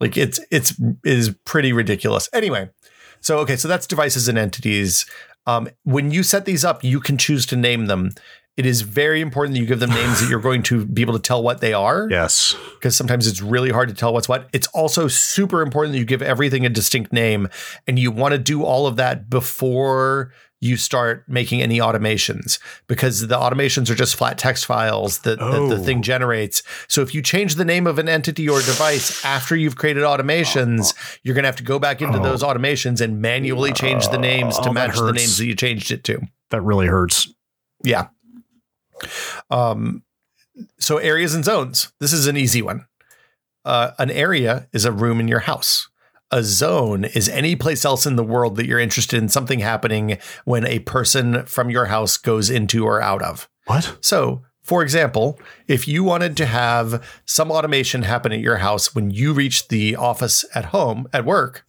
[0.02, 2.28] Like it's it's it is pretty ridiculous.
[2.34, 2.72] Anyway,
[3.20, 5.06] so okay, so that's devices and entities.
[5.46, 8.12] Um, when you set these up, you can choose to name them.
[8.58, 11.14] It is very important that you give them names that you're going to be able
[11.14, 12.08] to tell what they are.
[12.12, 12.56] Yes.
[12.74, 14.50] Because sometimes it's really hard to tell what's what.
[14.52, 17.48] It's also super important that you give everything a distinct name,
[17.88, 20.34] and you want to do all of that before
[20.64, 25.68] you start making any automations because the automations are just flat text files that, Oh.
[25.68, 26.62] that the thing generates.
[26.88, 30.94] So if you change the name of an entity or device after you've created automations,
[31.24, 32.24] you're going to have to go back into Oh.
[32.24, 35.92] those automations and manually change the names Oh, to match the names that you changed
[35.92, 36.22] it to.
[36.52, 37.28] That really hurts.
[37.84, 38.08] Yeah.
[39.50, 40.04] Um,
[40.80, 41.92] so areas and zones.
[42.00, 42.86] This is an easy one.
[43.66, 45.88] Uh, an area is a room in your house.
[46.32, 50.18] A zone is any place else in the world that you're interested in something happening
[50.46, 53.50] when a person from your house goes into or out of.
[53.66, 53.98] What?
[54.02, 59.12] So, for example, if you wanted to have some automation happen at your house when
[59.12, 61.66] you reach the office at home at work,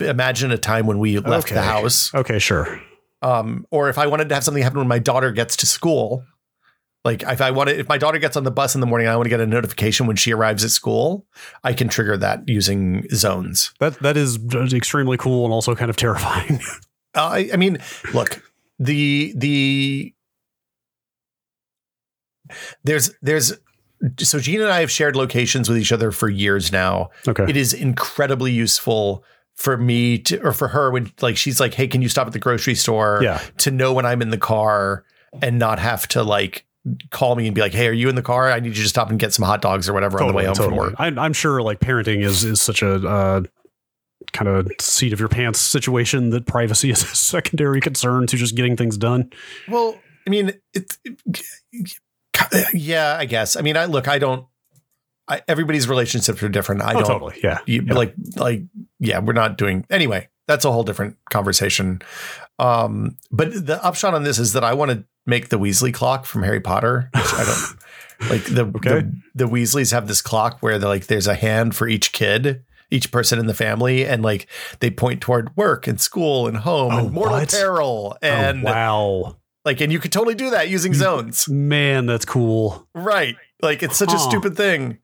[0.00, 2.80] imagine a time when we left the house Okay, sure.
[3.22, 6.24] um, or if I wanted to have something happen when my daughter gets to school,
[7.04, 9.16] like if I wanted, if my daughter gets on the bus in the morning, I
[9.16, 11.26] want to get a notification when she arrives at school.
[11.62, 13.74] I can trigger that using zones.
[13.78, 14.38] That that is
[14.72, 16.60] extremely cool and also kind of terrifying.
[17.14, 17.78] Uh, I, I mean,
[18.14, 18.42] look,
[18.78, 20.14] the the
[22.84, 23.52] there's there's
[24.18, 27.10] so Gina and I have shared locations with each other for years now.
[27.28, 27.44] okay.
[27.48, 29.24] It is incredibly useful
[29.56, 32.32] for me to or for her when like she's like, "Hey, can you stop at
[32.32, 33.42] the grocery store?" yeah.
[33.58, 35.04] to know when I'm in the car
[35.42, 36.64] and not have to like
[37.10, 38.50] call me and be like, "Hey, are you in the car?
[38.50, 40.44] I need you to stop and get some hot dogs or whatever on the way
[40.44, 43.42] home from work." I'm, I'm sure like parenting is is such a uh,
[44.32, 48.54] kind of seat of your pants situation that privacy is a secondary concern to just
[48.56, 49.30] getting things done.
[49.68, 50.98] Well, I mean, it's
[52.72, 53.56] yeah, I guess.
[53.56, 54.46] I mean, I look, I don't.
[55.26, 56.82] I, everybody's relationships are different.
[56.82, 57.40] I oh, don't totally.
[57.42, 57.60] Yeah.
[57.66, 57.94] you, Yeah.
[57.94, 58.62] like like
[58.98, 60.28] yeah, we're not doing anyway.
[60.46, 62.02] That's a whole different conversation.
[62.58, 66.26] Um, but the upshot on this is that I want to make the Weasley clock
[66.26, 67.10] from Harry Potter.
[67.14, 68.90] Which I don't like the, Okay.
[68.90, 72.62] the the Weasleys have this clock where they're like there's a hand for each kid,
[72.90, 74.46] each person in the family, and like
[74.80, 77.50] they point toward work and school and home Oh, and mortal what?
[77.50, 79.36] peril and oh, wow.
[79.64, 81.48] like and you could totally do that using zones.
[81.48, 82.86] Man, that's cool.
[82.94, 83.36] Right.
[83.62, 84.98] Like it's such a stupid thing.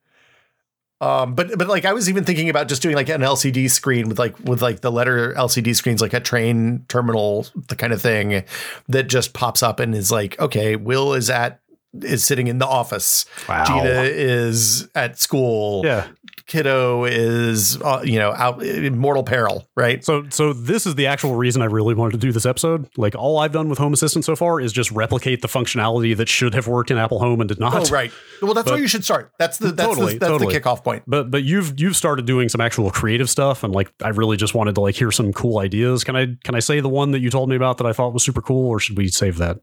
[1.00, 4.08] Um, but but like I was even thinking about just doing like an LCD screen
[4.08, 8.02] with like with like the letter LCD screens, like a train terminal, the kind of
[8.02, 8.44] thing
[8.88, 11.60] that just pops up and is like, okay, Will is at
[12.02, 13.24] is sitting in the office.
[13.48, 13.64] Wow.
[13.64, 15.82] Gina is at school.
[15.84, 16.06] Yeah.
[16.50, 19.68] Kiddo is uh, you know out in mortal peril.
[19.76, 20.04] Right.
[20.04, 22.88] So so this is the actual reason I really wanted to do this episode.
[22.96, 26.28] Like all I've done with Home Assistant so far is just replicate the functionality that
[26.28, 27.74] should have worked in Apple Home and did not.
[27.88, 28.10] Oh right.
[28.42, 29.30] Well, that's But- where you should start.
[29.38, 30.52] That's the that's Totally, the, that's totally.
[30.54, 31.04] the kickoff point.
[31.06, 34.52] But but you've you've started doing some actual creative stuff and like I really just
[34.54, 36.02] wanted to like hear some cool ideas.
[36.02, 38.12] Can I can I say the one that you told me about that I thought
[38.12, 39.58] was super cool or should we save that?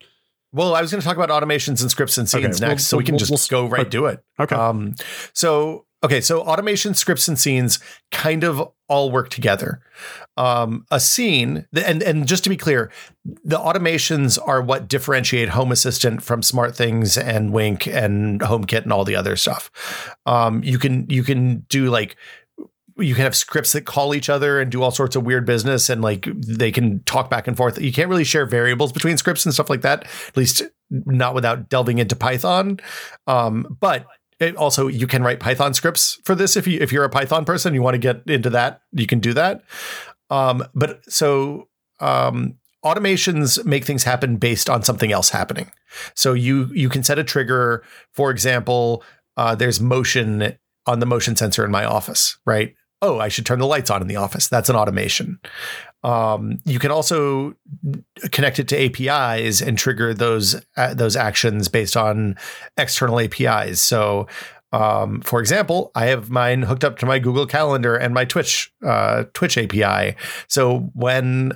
[0.54, 2.98] Well, I was going to talk about automations and scripts and scenes Okay, next, we'll-
[2.98, 4.24] so we can we'll- just we'll- go right do it.
[4.40, 4.56] Okay.
[4.56, 4.96] Um,
[5.34, 7.80] so okay, so automation, scripts, and scenes
[8.12, 9.82] kind of all work together.
[10.38, 12.92] Um, a scene, and and just to be clear,
[13.26, 19.06] the automations are what differentiate Home Assistant from SmartThings and Wink and HomeKit and all
[19.06, 20.16] the other stuff.
[20.26, 22.16] Um, you can you can do like
[23.00, 25.90] you can have scripts that call each other and do all sorts of weird business
[25.90, 27.80] and like they can talk back and forth.
[27.80, 31.70] You can't really share variables between scripts and stuff like that, at least not without
[31.70, 32.80] delving into Python.
[33.28, 34.08] Um, but
[34.40, 37.46] it also you can write Python scripts for this if you if you're a Python
[37.46, 39.64] person, you want to get into that, you can do that.
[40.30, 41.70] Um, but so
[42.00, 45.72] um, automations make things happen based on something else happening.
[46.14, 47.84] So you you can set a trigger.
[48.14, 49.04] For example,
[49.36, 52.76] uh, there's motion on the motion sensor in my office, right?
[53.02, 54.48] Oh, I should turn the lights on in the office.
[54.48, 55.40] That's an automation.
[56.04, 57.56] Um, you can also
[58.32, 62.36] connect it to APIs and trigger those uh, those actions based on
[62.78, 63.82] external APIs.
[63.82, 64.28] So,
[64.72, 68.72] um, for example, I have mine hooked up to my Google Calendar and my Twitch
[68.86, 70.16] uh, Twitch API.
[70.48, 71.54] So when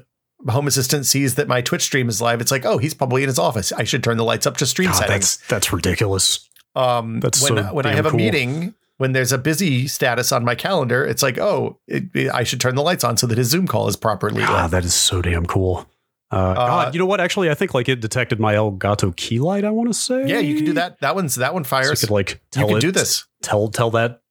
[0.50, 3.30] Home Assistant sees that my Twitch stream is live, it's like, oh, he's probably in
[3.30, 3.72] his office.
[3.72, 5.38] I should turn the lights up to stream God, settings.
[5.38, 6.50] that's that's ridiculous.
[6.76, 10.46] Um, That's when so when I have a meeting, when there's a busy status on
[10.46, 13.48] my calendar, it's like, oh, it, I should turn the lights on so that his
[13.50, 14.70] Zoom call is properly lit.
[14.70, 15.88] that is so damn cool.
[16.30, 17.20] Uh, God, you know what?
[17.20, 19.66] Actually, I think like it detected my Elgato key light.
[19.66, 20.28] I want to say.
[20.28, 21.00] Yeah, you can do that.
[21.02, 22.00] That one's that one So I fires.
[22.00, 23.26] could like you tell can it, do this.
[23.42, 24.22] Tell tell that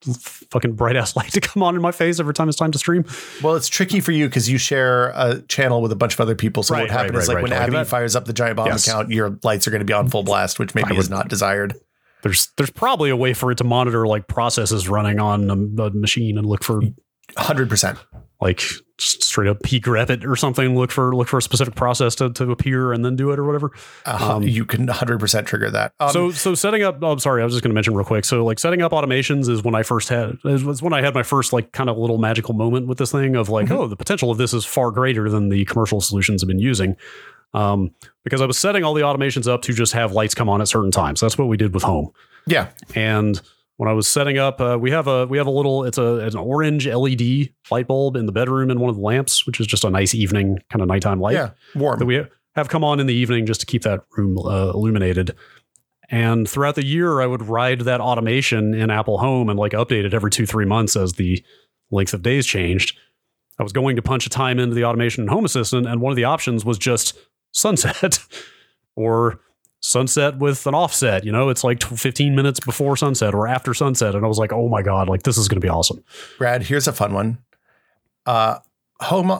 [0.53, 2.79] fucking bright ass light to come on in my face every time it's time to
[2.79, 3.05] stream.
[3.43, 6.37] Well, it's tricky for you because you share a channel with a bunch of other
[6.37, 6.63] people.
[6.63, 8.69] So Right, what happens right, is right, like when Abby fires up the Giant Bomb
[8.69, 8.87] Yes.
[8.87, 11.29] account, your lights are going to be on full blast, which maybe I is not
[11.29, 11.75] desired.
[12.23, 15.91] There's there's probably a way for it to monitor like processes running on a, a
[15.91, 16.81] machine and look for
[17.37, 17.99] 100%.
[18.41, 18.59] like
[18.99, 20.77] just straight up peek it or something.
[20.77, 23.45] Look for look for a specific process to, to appear and then do it or
[23.45, 23.71] whatever.
[24.05, 25.93] Uh, Um, you can 100% trigger that.
[26.01, 26.99] Um, so so setting up.
[27.01, 27.41] Oh, I'm sorry.
[27.41, 28.25] I was just going to mention real quick.
[28.27, 31.15] So like setting up automations is when I first had is was when I had
[31.15, 33.77] my first like kind of little magical moment with this thing of like Mhm.
[33.79, 36.97] oh the potential of this is far greater than the commercial solutions have been using.
[37.53, 37.93] Um,
[38.23, 40.69] because I was setting all the automations up to just have lights come on at
[40.69, 41.21] certain times.
[41.21, 42.13] That's what we did with home.
[42.47, 42.69] yeah.
[42.95, 43.41] And
[43.77, 46.17] when I was setting up, uh, we have a we have a little it's a
[46.19, 49.59] it's an orange LED light bulb in the bedroom in one of the lamps, which
[49.59, 51.51] is just a nice evening kind of nighttime light yeah.
[51.75, 51.99] Warm.
[51.99, 52.23] that we
[52.57, 55.35] have come on in the evening just to keep that room uh, illuminated.
[56.11, 60.05] And throughout the year, I would ride that automation in Apple Home and like update
[60.05, 61.43] it every two, three months as the
[61.91, 62.99] length of days changed.
[63.59, 66.11] I was going to punch a time into the automation in Home Assistant, and one
[66.11, 67.17] of the options was just
[67.53, 68.19] sunset
[68.97, 69.41] or
[69.81, 71.25] sunset with an offset.
[71.25, 74.15] You know, it's like 15 minutes before sunset or after sunset.
[74.15, 76.03] And I was like, oh my God, like this is going to be awesome.
[76.39, 77.39] Brad, here's a fun one.
[78.27, 78.59] Uh,
[79.01, 79.31] home,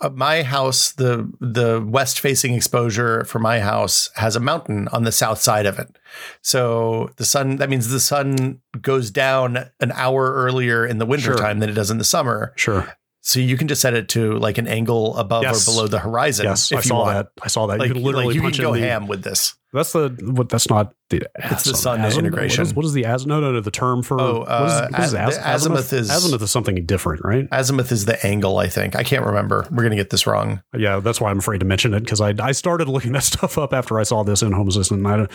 [0.00, 5.02] uh, my house, the the west facing exposure for my house has a mountain on
[5.02, 5.98] the south side of it.
[6.40, 11.32] So the sun, that means the sun goes down an hour earlier in the winter
[11.32, 11.36] Sure.
[11.38, 12.52] time than it does in the summer.
[12.54, 12.88] Sure.
[13.28, 15.68] So you can just set it to like an angle above Yes.
[15.68, 16.46] or below the horizon.
[16.46, 17.14] Yes, if I you saw want.
[17.14, 17.42] that.
[17.42, 17.78] I saw that.
[17.78, 19.54] Like, you can literally like you punch can go the, ham with this.
[19.74, 20.48] That's the what?
[20.48, 21.20] That's not the.
[21.36, 22.62] It's the sun azimuth- integration.
[22.62, 23.26] What is, what is the az?
[23.26, 23.60] No, no, no.
[23.60, 26.86] The term for Oh, uh, what is a- az- the azimuth is- azimuth is something
[26.86, 27.46] different, right?
[27.52, 28.96] Azimuth is the angle, I think.
[28.96, 29.66] I can't remember.
[29.70, 30.62] We're gonna get this wrong.
[30.74, 33.58] Yeah, that's why I'm afraid to mention it because I I started looking that stuff
[33.58, 35.00] up after I saw this in Home Assistant.
[35.00, 35.30] And I don't-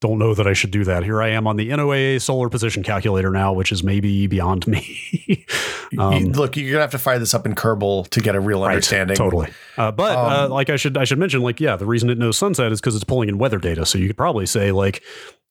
[0.00, 1.04] don't know that I should do that.
[1.04, 5.46] Here I am on the NOAA solar position calculator now, which is maybe beyond me.
[5.92, 8.40] You- Um, look, you're gonna have to fire this up in Kerbal to get a
[8.40, 9.16] real Right, understanding.
[9.16, 9.48] Totally.
[9.76, 12.16] Uh, but uh, Um, like I should I should mention like yeah, the reason it
[12.16, 13.84] knows sunset is because it's pulling in weather data.
[13.84, 15.02] So you could probably say like,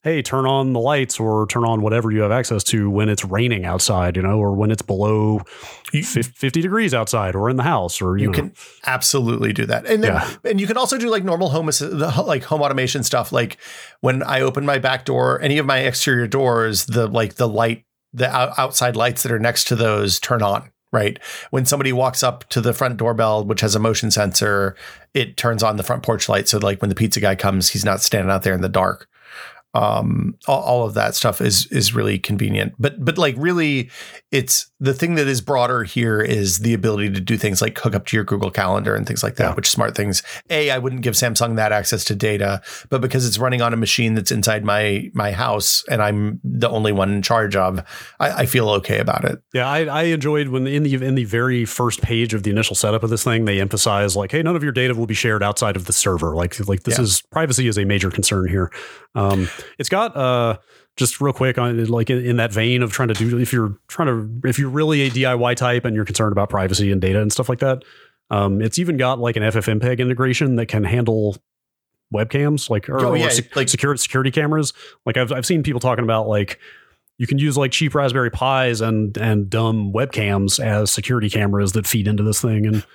[0.04, 3.26] hey, turn on the lights or turn on whatever you have access to when it's
[3.26, 5.42] raining outside, you know, or when it's below
[5.92, 8.34] You- 50 degrees outside or in the house or you, you know.
[8.34, 8.54] can
[8.86, 10.30] absolutely do that and then, Yeah.
[10.46, 13.32] and you can also do like normal home assi- the ho- like home automation stuff
[13.32, 13.58] like
[14.02, 17.84] when i open my back door any of my exterior doors the like the light
[18.14, 18.30] the
[18.60, 21.20] outside lights that are next to those turn on right
[21.52, 24.76] when somebody walks up to the front doorbell which has a motion sensor
[25.14, 27.86] it turns on the front porch light so like when the pizza guy comes he's
[27.86, 29.08] not standing out there in the dark
[29.76, 33.90] um all, all of that stuff is is really convenient but but like really
[34.32, 37.94] it's the thing that is broader here is the ability to do things like hook
[37.94, 39.56] up to your google calendar and things like that Yeah.
[39.56, 43.38] which smart things a i wouldn't give samsung that access to data but because it's
[43.38, 47.22] running on a machine that's inside my my house and i'm the only one in
[47.22, 47.80] charge of
[48.20, 51.26] i, I feel okay about it Yeah, I, I enjoyed when in the in the
[51.26, 54.56] very first page of the initial setup of this thing, they emphasize like, hey, none
[54.56, 56.36] of your data will be shared outside of the server.
[56.36, 57.04] Like like this Yeah.
[57.04, 58.72] is privacy is a major concern here.
[59.16, 60.58] Um, it's got uh
[60.98, 63.78] just real quick on like in, in that vein of trying to do if you're
[63.88, 67.22] trying to if you're really a DIY type and you're concerned about privacy and data
[67.22, 67.84] and stuff like that.
[68.30, 71.38] Um, it's even got like an FFmpeg integration that can handle
[72.14, 74.74] webcams like or, Oh, or yeah, sec- like- security security cameras.
[75.06, 76.60] Like I've I've seen people talking about like
[77.18, 81.86] you can use like cheap Raspberry Pis and and dumb webcams as security cameras that
[81.88, 82.66] feed into this thing.
[82.66, 82.86] And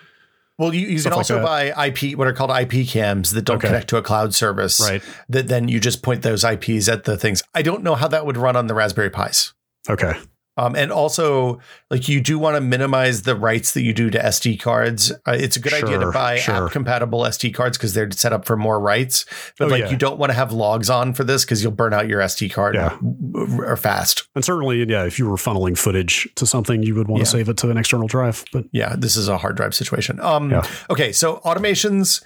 [0.59, 3.57] well you, you can like also buy ip what are called ip cams that don't
[3.57, 3.69] Okay.
[3.69, 7.17] connect to a cloud service right, that then you just point those ips at the
[7.17, 7.43] things.
[7.55, 9.53] I don't know how that would run on the raspberry pis.
[9.89, 10.13] Okay,
[10.57, 11.59] Um, and also,
[11.91, 15.11] like you do want to minimize the writes that you do to SD cards.
[15.27, 16.67] Uh, it's a good idea to buy sure.
[16.67, 19.25] app compatible SD cards because they're set up for more writes.
[19.59, 19.91] But Oh, like yeah.
[19.91, 22.53] you don't want to have logs on for this because you'll burn out your SD
[22.53, 22.97] card Yeah.
[23.35, 24.29] or fast.
[24.37, 27.25] and certainly, yeah, if you were funneling footage to something, you would want Yeah.
[27.25, 28.45] to save it to an external drive.
[28.53, 30.21] But Yeah, this is a hard drive situation.
[30.21, 30.65] Um, Yeah.
[30.89, 32.23] Okay, so automations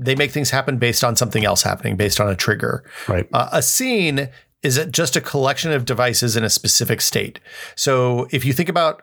[0.00, 2.84] they make things happen based on something else happening, based on a trigger.
[3.08, 4.28] right, Uh, a scene
[4.62, 7.40] is it just a collection of devices in a specific state.
[7.74, 9.02] So if you think about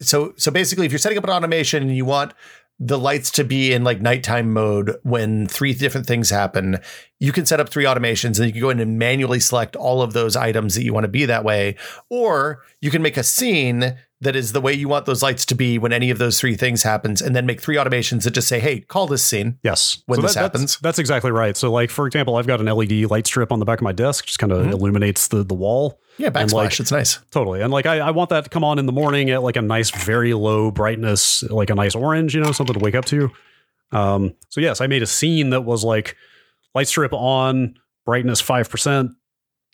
[0.00, 2.32] so so basically if you're setting up an automation and you want
[2.78, 6.78] the lights to be in like nighttime mode when three different things happen,
[7.18, 10.02] you can set up three automations and you can go in and manually select all
[10.02, 11.76] of those items that you want to be that way.
[12.10, 15.54] Or you can make a scene that is the way you want those lights to
[15.54, 18.48] be when any of those three things happens, and then make three automations that just
[18.48, 19.58] say, hey, call this scene.
[19.62, 20.78] yes, When this that's- happens.
[20.80, 21.54] that's exactly right.
[21.56, 23.92] So, like for example, I've got an LED light strip on the back of my
[23.92, 24.72] desk, just kind of Mhm.
[24.72, 26.00] illuminates the the wall.
[26.18, 26.52] Yeah, backsplash.
[26.52, 27.18] like- it's nice.
[27.30, 27.60] Totally.
[27.60, 29.62] And like I, I want that to come on in the morning at like a
[29.62, 33.30] nice, very low brightness, like a nice orange, you know, something to wake up to.
[33.92, 36.16] Um, so yes, I made a scene that was like
[36.74, 37.74] light strip on,
[38.06, 39.10] brightness five percent,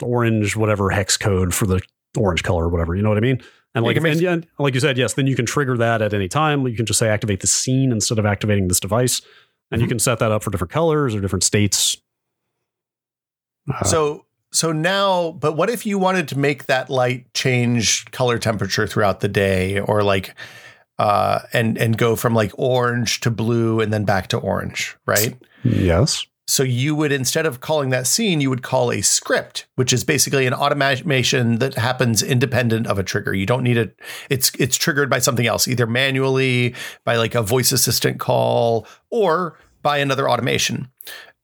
[0.02, 1.80] orange, whatever hex code for the
[2.16, 2.96] orange color or whatever.
[2.96, 3.40] You know what I mean?
[3.74, 6.12] And like you can and, like you said, yes, then you can trigger that at
[6.12, 6.66] any time.
[6.66, 9.22] You can just say activate the scene instead of activating this device.
[9.70, 9.92] And you Mhm.
[9.92, 11.96] can set that up for different colors or different states.
[13.72, 18.38] Uh, so So now, but what if you wanted to make that light change color
[18.38, 20.34] temperature throughout the day or like
[20.98, 25.34] uh and and go from like orange to blue and then back to orange, right?
[25.64, 26.26] Yes.
[26.48, 30.02] So you would instead of calling that scene, you would call a script, which is
[30.04, 33.32] basically an automation that happens independent of a trigger.
[33.32, 33.98] You don't need it.
[34.28, 36.74] It's it's triggered by something else, either manually
[37.04, 40.88] by like a voice assistant call or by another automation.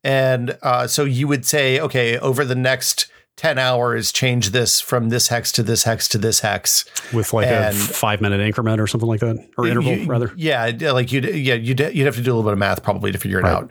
[0.05, 5.11] And uh, so you would say, okay, over the next 10 hours, change this from
[5.11, 6.85] this hex to this hex to this hex.
[7.13, 10.33] With like And- a five minute increment or something like that, or interval rather.
[10.37, 13.13] Yeah, like you'd yeah you'd you'd have to do a little bit of math probably
[13.13, 13.53] to figure it Right.
[13.53, 13.71] out.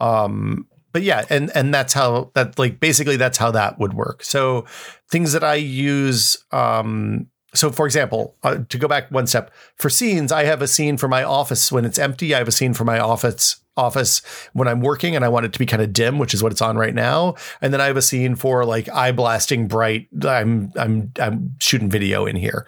[0.00, 4.24] Um, but yeah, and and that's how that like basically that's how that would work.
[4.24, 4.64] So
[5.10, 6.38] things that I use.
[6.52, 10.66] Um, so for example, uh, to go back one step for scenes, I have a
[10.66, 12.34] scene for my office when it's empty.
[12.34, 14.22] I have a scene for my office office
[14.54, 16.50] when I'm working and I want it to be kind of dim, which is what
[16.50, 17.34] it's on right now.
[17.60, 20.08] And then I have a scene for like eye blasting bright.
[20.24, 22.66] I'm I'm I'm shooting video in here.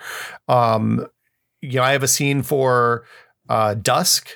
[0.48, 1.06] Um,
[1.62, 3.04] you know, I have a scene for
[3.48, 4.28] uh, dusk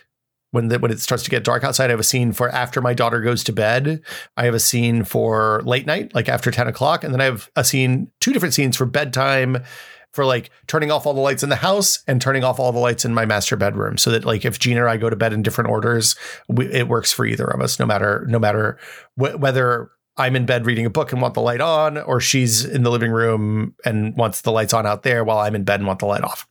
[0.52, 1.86] when the, when it starts to get dark outside.
[1.86, 4.00] I have a scene for after my daughter goes to bed.
[4.36, 7.50] I have a scene for late night, like after ten o'clock, and then I have
[7.56, 9.64] a scene, two different scenes for bedtime.
[10.12, 12.78] For like turning off all the lights in the house and turning off all the
[12.78, 15.32] lights in my master bedroom, so that like if Gina or I go to bed
[15.32, 16.16] in different orders,
[16.48, 18.78] we, it works for either of us, no matter no matter
[19.14, 22.62] wh- whether I'm in bed reading a book and want the light on, or she's
[22.62, 25.80] in the living room and wants the lights on out there while I'm in bed
[25.80, 26.46] and want the light off.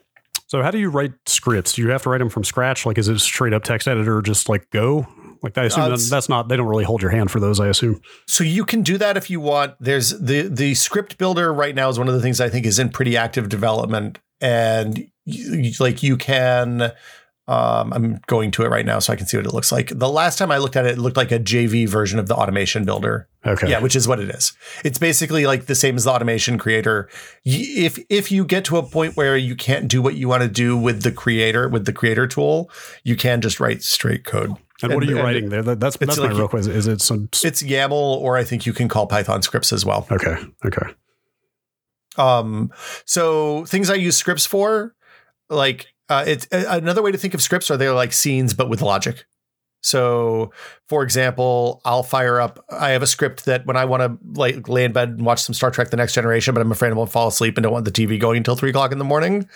[0.51, 1.71] So how do you write scripts?
[1.71, 2.85] Do you have to write them from scratch?
[2.85, 5.07] Like, is it straight up text editor, just like go?
[5.41, 6.49] Like, I assume Uh, that- that's not.
[6.49, 7.61] They don't really hold your hand for those.
[7.61, 8.01] I assume.
[8.27, 9.75] So you can do that if you want.
[9.79, 12.79] There's the the script builder right now is one of the things I think is
[12.79, 16.91] in pretty active development, and you, you- like you can.
[17.47, 19.97] Um, I'm going to it right now so I can see what it looks like.
[19.97, 22.35] The last time I looked at it, it looked like a JV version of the
[22.35, 23.29] automation builder.
[23.45, 23.69] Okay.
[23.69, 24.53] Yeah, which is what it is.
[24.83, 27.09] It's basically like the same as the automation creator.
[27.43, 30.47] If if you get to a point where you can't do what you want to
[30.47, 32.69] do with the creator with the creator tool,
[33.03, 34.51] you can just write straight code.
[34.83, 35.63] And what are you and writing there?
[35.63, 36.73] That, that's that's my real question.
[36.73, 37.29] Is it some?
[37.43, 40.07] It's YAML, or I think you can call Python scripts as well.
[40.11, 40.35] Okay.
[40.65, 40.93] Okay.
[42.17, 42.71] Um,
[43.05, 44.95] so things I use scripts for,
[45.49, 48.69] like uh, it's uh, another way to think of scripts are they're like scenes but
[48.69, 49.25] with logic.
[49.81, 50.51] So,
[50.87, 52.63] for example, I'll fire up.
[52.69, 55.41] I have a script that when I want to like lay in bed and watch
[55.41, 57.73] some Star Trek: The Next Generation, but I'm afraid I won't fall asleep and don't
[57.73, 59.49] want the TV going until three o'clock in the morning.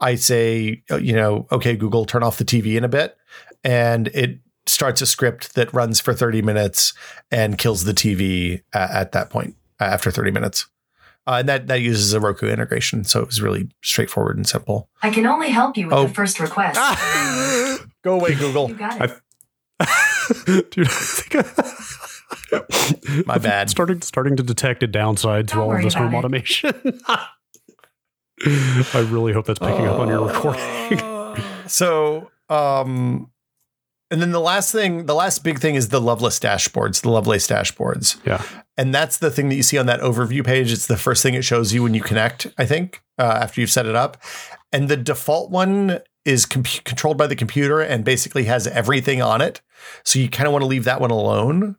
[0.00, 3.16] I say, uh, you know, okay, Google, turn off the TV in a bit,
[3.64, 6.92] and it starts a script that runs for 30 minutes
[7.30, 10.66] and kills the TV at, at that point uh, after 30 minutes.
[11.26, 14.88] Uh, and that that uses a Roku integration, so it was really straightforward and simple.
[15.02, 16.06] I can only help you with Oh.
[16.08, 16.78] the first request.
[18.02, 18.68] Go away, Google.
[18.68, 19.20] You got it.
[20.46, 21.46] Dude, I think
[23.26, 23.70] My bad.
[23.70, 26.18] starting starting to detect a downside to Don't all of this home it.
[26.18, 27.00] automation.
[28.44, 31.42] I really hope that's picking up on your recording.
[31.68, 33.30] so, um,
[34.10, 37.46] and then the last thing, the last big thing is the Loveless dashboards, the Lovelace
[37.46, 38.18] dashboards.
[38.26, 38.42] Yeah.
[38.76, 40.72] And that's the thing that you see on that overview page.
[40.72, 43.70] It's the first thing it shows you when you connect, I think, uh, after you've
[43.70, 44.20] set it up.
[44.72, 49.40] And the default one is comp- controlled by the computer and basically has everything on
[49.40, 49.60] it.
[50.04, 51.76] So you kind of want to leave that one alone.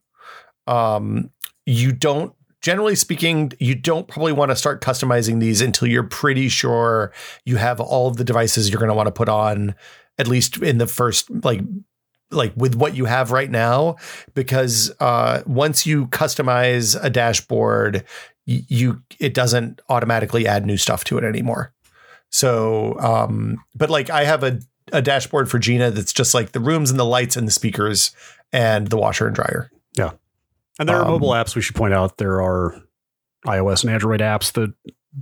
[0.67, 1.31] Um,
[1.65, 6.49] you don't, generally speaking, you don't probably want to start customizing these until you're pretty
[6.49, 7.13] sure
[7.45, 9.75] you have all of the devices you're going to want to put on,
[10.17, 11.61] at least in the first, like,
[12.31, 13.95] like with what you have right now
[14.33, 18.03] because uh, once you customize a dashboard,
[18.45, 21.73] you it doesn't automatically add new stuff to it anymore.
[22.33, 24.59] So, um, but like I have a
[24.91, 28.11] a dashboard for Gina that's just like the rooms and the lights and the speakers
[28.51, 29.71] and the washer and dryer.
[29.95, 30.11] Yeah.
[30.79, 31.55] And there are Um, mobile apps.
[31.55, 32.75] We should point out there are
[33.45, 34.73] iOS and Android apps that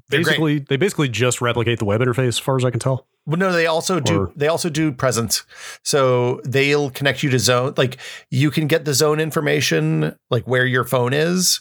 [0.09, 3.05] basically they basically just replicate the web interface, as far as I can tell.
[3.25, 4.31] Well, no, they also do.
[4.35, 5.43] They also do presence.
[5.83, 7.73] So they'll connect you to zone.
[7.77, 7.97] Like
[8.29, 11.59] you can get the zone information, like where your phone is,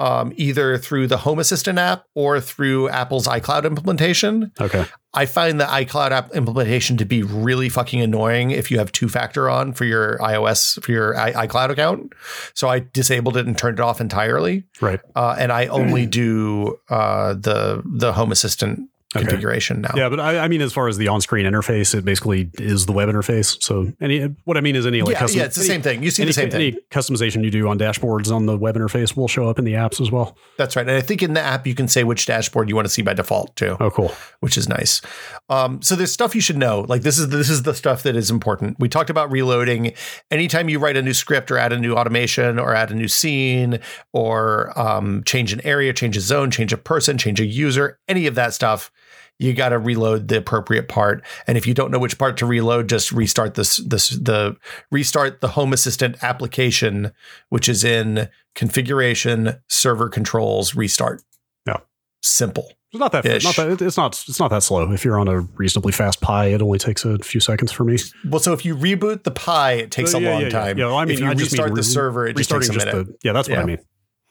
[0.00, 4.50] um, either through the Home Assistant app or through Apple's iCloud implementation.
[4.60, 4.86] Okay.
[5.12, 9.08] I find the iCloud app implementation to be really fucking annoying if you have two
[9.08, 12.12] factor on for your iOS for your I- iCloud account.
[12.54, 15.00] So I disabled it and turned it off entirely, Right.
[15.16, 19.24] uh, and I only do uh, the the Home Assistant Okay.
[19.24, 19.90] configuration now.
[19.96, 22.92] Yeah, but I, I mean, as far as the on-screen interface, it basically is the
[22.92, 23.60] web interface.
[23.60, 25.82] So, any what I mean is any like yeah, custom, yeah, it's the any, same
[25.82, 26.02] thing.
[26.04, 26.74] You see any, the same thing.
[26.74, 29.72] any customization you do on dashboards on the web interface will show up in the
[29.72, 30.36] apps as well.
[30.58, 30.86] That's right.
[30.86, 33.02] And I think in the app you can say which dashboard you want to see
[33.02, 34.12] by default too, Oh, cool.
[34.40, 35.00] which is nice.
[35.48, 36.82] Um, so there's stuff you should know.
[36.88, 38.78] Like this is this is the stuff that is important.
[38.78, 39.92] We talked about reloading.
[40.30, 43.08] Anytime you write a new script or add a new automation or add a new
[43.08, 43.80] scene
[44.12, 48.28] or um, change an area, change a zone, change a person, change a user, any
[48.28, 48.92] of that stuff,
[49.40, 51.24] you got to reload the appropriate part.
[51.46, 54.56] And if you don't know which part to reload, just restart this this the
[54.90, 57.12] restart the Home Assistant application,
[57.48, 61.22] which is in configuration, server controls, restart.
[61.66, 61.78] Yeah.
[62.22, 62.72] Simple.
[62.92, 64.90] It's not that, not that it's not it's not that slow.
[64.92, 67.98] If you're on a reasonably fast Pi, it only takes a few seconds for me.
[68.28, 70.48] Well, so if you reboot the Pi, it takes Uh, a long yeah, yeah.
[70.48, 70.78] time.
[70.78, 72.50] Yeah, well, I mean, if you I just mean restart the re- server, it just
[72.50, 72.92] takes a minute.
[72.92, 73.62] the yeah, that's what Yeah.
[73.62, 73.78] I mean.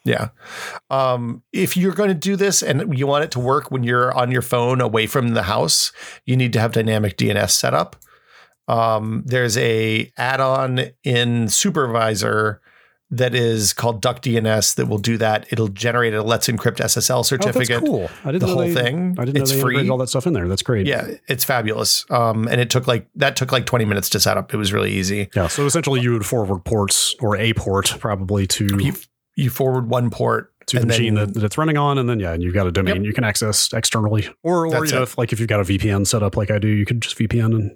[0.06, 0.30] Yeah.
[0.89, 4.16] Um, if you're going to do this and you want it to work when you're
[4.18, 5.91] on your phone away from the house,
[6.26, 7.95] you need to have dynamic DNS set up.
[8.68, 12.62] Um, there's a add-on in Supervisor
[13.12, 15.47] that is called Duck DNS that will do that.
[15.52, 17.68] It'll generate a Let's Encrypt SSL Oh, certificate.
[17.68, 18.08] that's cool.
[18.24, 19.16] I didn't The know whole they, thing.
[19.18, 19.89] I didn't know It's they free.
[19.89, 20.47] all that stuff in there.
[20.47, 20.86] That's great.
[20.86, 22.06] Yeah, it's fabulous.
[22.12, 24.54] Um, and it took like that took like 20 minutes to set up.
[24.54, 25.30] It was really easy.
[25.36, 25.47] Yeah.
[25.47, 28.93] So essentially, you would forward ports or a port probably to You,
[29.36, 32.20] you forward one port to the machine then- that, that it's running on, and then
[32.20, 35.04] yeah, and you've got a domain you can access externally, or or That's you know,
[35.04, 37.18] if, like if you've got a VPN set up like I do, you could just
[37.18, 37.72] VPN and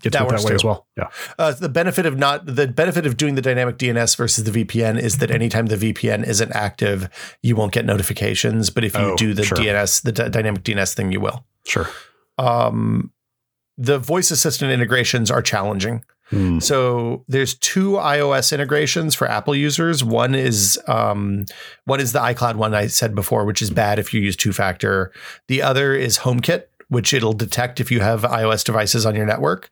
[0.00, 0.54] get to That it that way too.
[0.54, 0.86] as well.
[0.96, 1.08] Yeah.
[1.38, 4.98] Uh, the benefit of not the benefit of doing the dynamic DNS versus the VPN
[4.98, 7.08] is that anytime the VPN isn't active,
[7.42, 8.70] you won't get notifications.
[8.70, 9.56] But if you Oh, do the sure.
[9.58, 11.44] DNS, the d- dynamic DNS thing, you will.
[11.66, 11.88] Sure.
[12.38, 13.12] Um,
[13.78, 16.02] the voice assistant integrations are challenging.
[16.30, 16.58] Hmm.
[16.58, 20.02] So there's two iOS integrations for Apple users.
[20.02, 21.44] One is um,
[21.84, 24.52] one is the iCloud one I said before, which is bad if you use two
[24.52, 25.12] factor.
[25.46, 29.70] The other is HomeKit, which it'll detect if you have iOS devices on your network.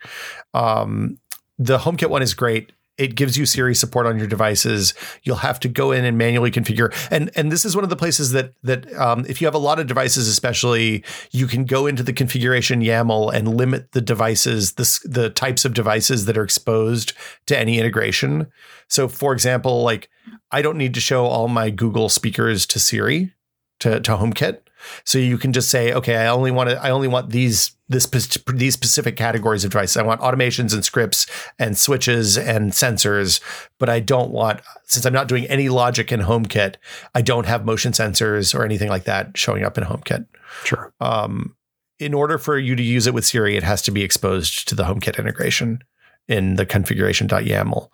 [0.53, 1.19] Um,
[1.59, 2.73] the HomeKit one is great.
[2.97, 4.95] It gives you Siri support on your devices.
[5.25, 6.95] You'll have to go in and manually configure.
[7.11, 9.59] And and this is one of the places that that um, if you have a
[9.59, 14.75] lot of devices, especially, you can go into the configuration YAML and limit the devices,
[14.75, 17.13] the the types of devices that are exposed
[17.47, 18.47] to any integration.
[18.89, 20.09] So, for example, like
[20.51, 23.33] I don't need to show all my Google speakers to Siri
[23.81, 24.61] to to HomeKit.
[25.05, 28.07] So you can just say, okay, I only want to, I only want these this
[28.53, 29.97] these specific categories of devices.
[29.97, 31.27] I want automations and scripts
[31.59, 33.41] and switches and sensors,
[33.79, 36.77] but I don't want since I'm not doing any logic in HomeKit,
[37.15, 40.27] I don't have motion sensors or anything like that showing up in HomeKit.
[40.65, 40.93] Sure.
[41.01, 41.57] Um,
[41.99, 44.75] in order for you to use it with Siri, it has to be exposed to
[44.75, 45.83] the HomeKit integration
[46.29, 47.89] in the configuration.yaml.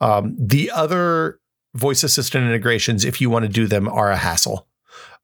[0.00, 1.40] Um, the other
[1.74, 4.66] voice assistant integrations, if you want to do them, are a hassle.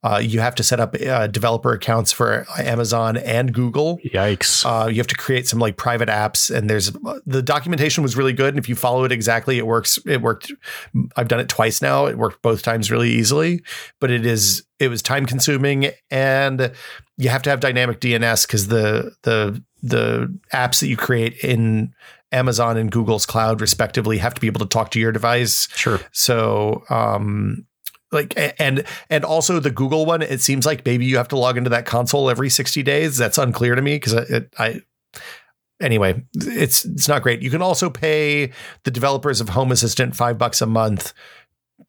[0.03, 3.99] Uh, you have to set up uh, developer accounts for Amazon and Google.
[4.05, 4.65] Yikes.
[4.65, 6.93] Uh, you have to create some like private apps, and there's
[7.25, 8.51] the documentation was really good.
[8.51, 9.99] And if you follow it exactly, it works.
[10.07, 10.53] It worked.
[11.17, 12.07] I've done it twice now.
[12.07, 13.63] It worked both times really easily,
[14.01, 16.73] but it is it was time consuming, and
[17.17, 21.95] you have to have dynamic DNS because the the the apps that you create in
[22.33, 25.69] Amazon and Google's cloud, respectively, have to be able to talk to your device.
[25.75, 26.01] sure.
[26.13, 27.67] So, um,
[28.13, 31.57] like, and and also the Google one, it seems like maybe you have to log
[31.57, 33.17] into that console every sixty days.
[33.17, 34.83] That's unclear to me because it, I.
[35.81, 37.43] Anyway, it's it's not great.
[37.43, 38.53] You can also pay
[38.85, 41.13] the developers of Home Assistant five bucks a month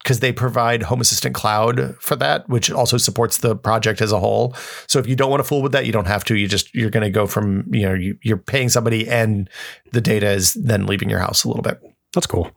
[0.02, 4.20] because they provide Home Assistant Cloud for that, which also supports the project as a
[4.20, 4.54] whole.
[4.86, 6.36] So if you don't want to fool with that, you don't have to.
[6.36, 9.48] You just you're going to go from you know you, you're paying somebody and
[9.92, 11.80] the data is then leaving your house a little bit.
[12.12, 12.50] That's cool.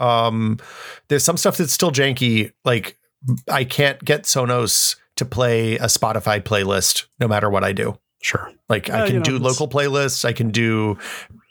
[0.00, 0.58] Um,
[1.08, 2.52] there's some stuff that's still janky.
[2.64, 2.98] Like
[3.50, 7.98] I can't get Sonos to play a Spotify playlist no matter what I do.
[8.22, 8.50] Sure.
[8.68, 10.24] Like Uh, I can you know, do local playlists.
[10.24, 10.98] I can do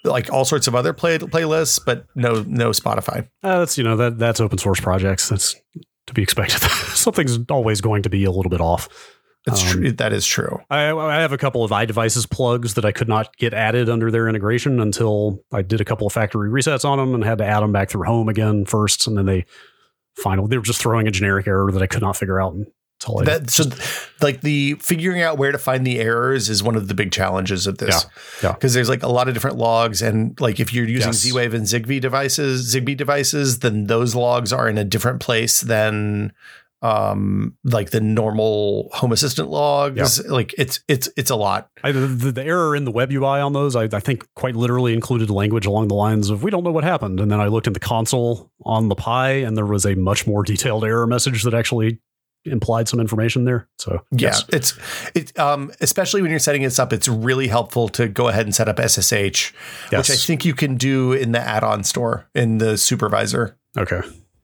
[0.04, 3.28] like all sorts of other play playlists, but no no Spotify.
[3.44, 5.30] Uh, that's you know that that's open source projects.
[5.30, 5.56] That's
[6.08, 6.62] to be expected.
[6.94, 8.90] Something's always going to be a little bit off.
[9.46, 9.92] It's Um, true.
[9.92, 10.60] That is true.
[10.70, 14.10] I, I have a couple of iDevices plugs that I could not get added under
[14.10, 17.46] their integration until I did a couple of factory resets on them and had to
[17.46, 19.46] add them back through home again first, and then they
[20.16, 23.20] finally they were just throwing a generic error that I could not figure out until
[23.20, 23.64] I That so
[24.22, 27.68] like the figuring out where to find the errors is one of the big challenges
[27.68, 28.06] of this.
[28.42, 28.54] Yeah, yeah.
[28.54, 31.18] Because there's like a lot of different logs and like if you're using Yes.
[31.18, 36.32] Z-Wave and Zigbee devices, Zigbee devices, then those logs are in a different place than
[36.84, 42.32] um like the normal home assistant logs like it's it's it's a lot I, the,
[42.32, 45.66] the error in the web UI on those, I, I think, quite literally included language
[45.66, 47.80] along the lines of "We don't know what happened," and then I looked in the
[47.80, 52.00] console on the Pi, and there was a much more detailed error message that actually
[52.46, 53.70] implied some information there.
[53.80, 54.46] So Yeah, yes.
[54.50, 54.78] it's
[55.16, 58.54] it um especially when you're setting this up, it's really helpful to go ahead and
[58.54, 59.54] set up SSH,
[59.92, 63.58] which I think you can do in the add-on store in the supervisor.
[63.78, 64.02] okay.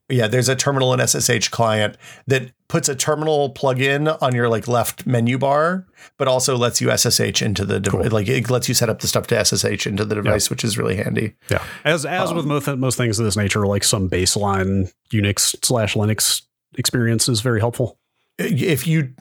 [0.10, 1.98] Yeah, there's a terminal and SSH client
[2.28, 5.86] that puts a terminal plugin on your like left menu bar,
[6.18, 8.10] but also lets you SSH into the device.
[8.10, 8.12] Cool.
[8.12, 10.78] Like it lets you set up the stuff to SSH into the device, which is
[10.78, 11.36] really handy.
[11.50, 11.64] Yeah.
[11.86, 15.94] As as with um, most most things of this nature, like some baseline Unix slash
[15.94, 16.44] Linux
[16.78, 18.00] experience is very helpful.
[18.38, 19.14] If you,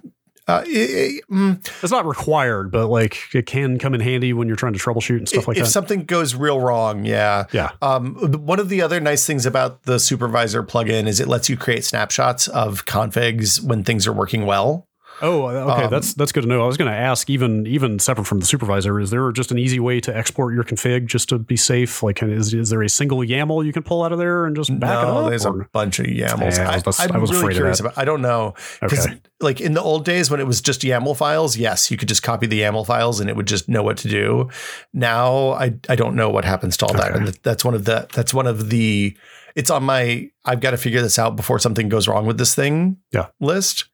[0.49, 4.49] uh, i- i- mm, It's not required, but like it can come in handy when
[4.49, 5.65] you're trying to troubleshoot and stuff like that.
[5.65, 7.45] if something goes real wrong, yeah.
[7.53, 7.71] yeah.
[7.83, 8.15] Um,
[8.47, 11.85] one of the other nice things about the supervisor plugin is it lets you create
[11.85, 14.88] snapshots of configs when things are working well.
[15.21, 15.85] Oh, okay.
[15.85, 16.63] Um, that's that's good to know.
[16.63, 19.59] I was going to ask, even even separate from the supervisor, is there just an
[19.59, 22.03] easy way to export your config just to be safe?
[22.03, 24.71] Like, is, is there a single YAML you can pull out of there and just
[24.79, 25.31] back it no, up?
[25.31, 26.57] there's or- a bunch of YAMLs.
[26.57, 27.99] Yeah, I I, was- am I was really curious about.
[27.99, 29.21] I don't know because, Okay.
[29.41, 32.23] like in the old days when it was just YAML files, yes, you could just
[32.23, 34.49] copy the YAML files and it would just know what to do.
[34.93, 38.07] Now I I don't know what happens to all that, and that's one of the
[38.15, 39.17] that's one of the.
[39.57, 40.31] It's on my.
[40.45, 42.99] I've got to figure this out before something goes wrong with this thing.
[43.13, 43.27] Yeah.
[43.41, 43.87] List.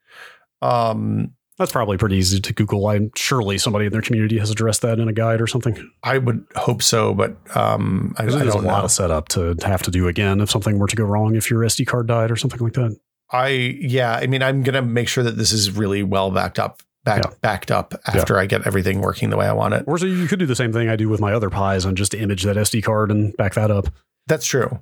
[0.65, 2.87] Um, That's probably pretty easy to Google.
[2.89, 5.91] I'm surely somebody in their community has addressed that in a guide or something.
[6.03, 8.85] I would hope so, but um, I, I There's a lot know.
[8.85, 11.61] of setup to have to do again if something were to go wrong, if your
[11.61, 12.99] SD card died or something like that.
[13.31, 16.83] I yeah, I mean, I'm gonna make sure that this is really well backed up,
[17.05, 17.31] back, Yeah.
[17.41, 19.85] backed up after I get everything working the way I want it.
[19.87, 21.97] Or so you could do the same thing I do with my other Pis and
[21.97, 23.89] just image that SD card and back that up.
[24.27, 24.81] That's true.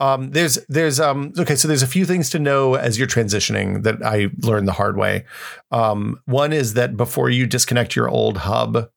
[0.00, 3.82] Um, there's there's um okay, so there's a few things to know as you're transitioning
[3.82, 5.26] that I learned the hard way.
[5.70, 8.90] Um, one is that before you disconnect your old hub,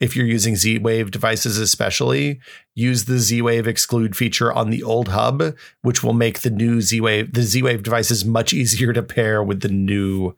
[0.00, 2.40] if you're using Z-Wave devices, especially,
[2.74, 7.34] use the Z-Wave exclude feature on the old hub, which will make the new Z-Wave
[7.34, 10.34] the Z-Wave devices much easier to pair with the new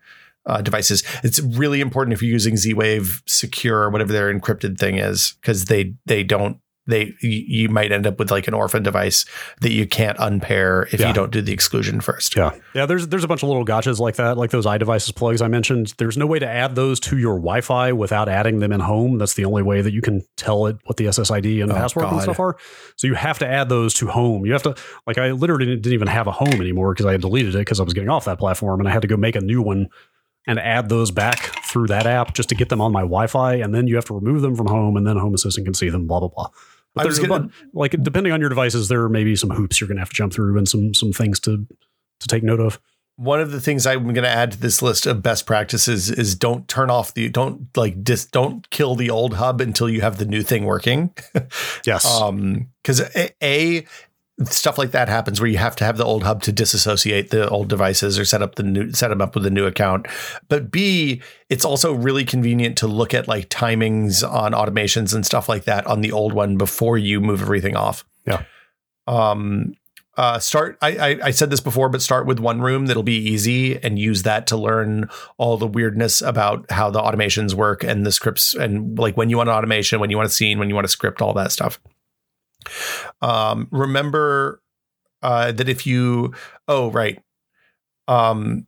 [0.46, 1.04] uh, devices.
[1.22, 5.66] It's really important if you're using Z-Wave secure or whatever their encrypted thing is, because
[5.66, 9.24] they they don't they you, you might end up with like an orphan device
[9.60, 11.08] that you can't unpair if Yeah.
[11.08, 12.34] you don't do the exclusion first.
[12.34, 12.50] Yeah.
[12.74, 15.48] Yeah, there's there's a bunch of little gotchas like that, like those iDevices plugs I
[15.48, 15.94] mentioned.
[15.98, 19.18] There's no way to add those to your Wi-Fi without adding them in home.
[19.18, 22.06] That's the only way that you can tell it what the SSID and Oh, password
[22.06, 22.56] and stuff are.
[22.96, 24.44] So you have to add those to home.
[24.46, 24.74] You have to
[25.06, 27.80] like I literally didn't even have a home anymore because I had deleted it because
[27.80, 29.88] I was getting off that platform and I had to go make a new one
[30.46, 33.74] and add those back through that app just to get them on my Wi-Fi and
[33.74, 36.06] then you have to remove them from home and then Home Assistant can see them
[36.06, 36.48] blah blah blah.
[36.98, 39.88] But there's a gonna- like depending on your devices there may be some hoops you're
[39.88, 41.66] going to have to jump through and some some things to
[42.20, 42.78] to take note of.
[43.16, 46.36] One of the things I'm going to add to this list of best practices is
[46.36, 50.18] don't turn off the don't like dis, don't kill the old hub until you have
[50.18, 51.12] the new thing working.
[51.84, 52.06] Yes.
[52.06, 53.86] Um, because a, a
[54.44, 57.48] stuff like that happens where you have to have the old hub to disassociate the
[57.48, 60.06] old devices or set up the new set them up with a new account.
[60.48, 65.48] But B, it's also really convenient to look at like timings on automations and stuff
[65.48, 68.04] like that on the old one before you move everything off.
[68.26, 68.44] Yeah.
[69.06, 69.74] Um.
[70.16, 70.76] Uh, start.
[70.82, 74.00] I, I I said this before, but start with one room that'll be easy, and
[74.00, 78.52] use that to learn all the weirdness about how the automations work and the scripts,
[78.52, 80.84] and like when you want an automation, when you want a scene, when you want
[80.84, 81.78] a script, all that stuff.
[83.22, 84.62] Um, remember
[85.22, 86.34] uh, that if you,
[86.66, 87.20] oh right,
[88.06, 88.66] um,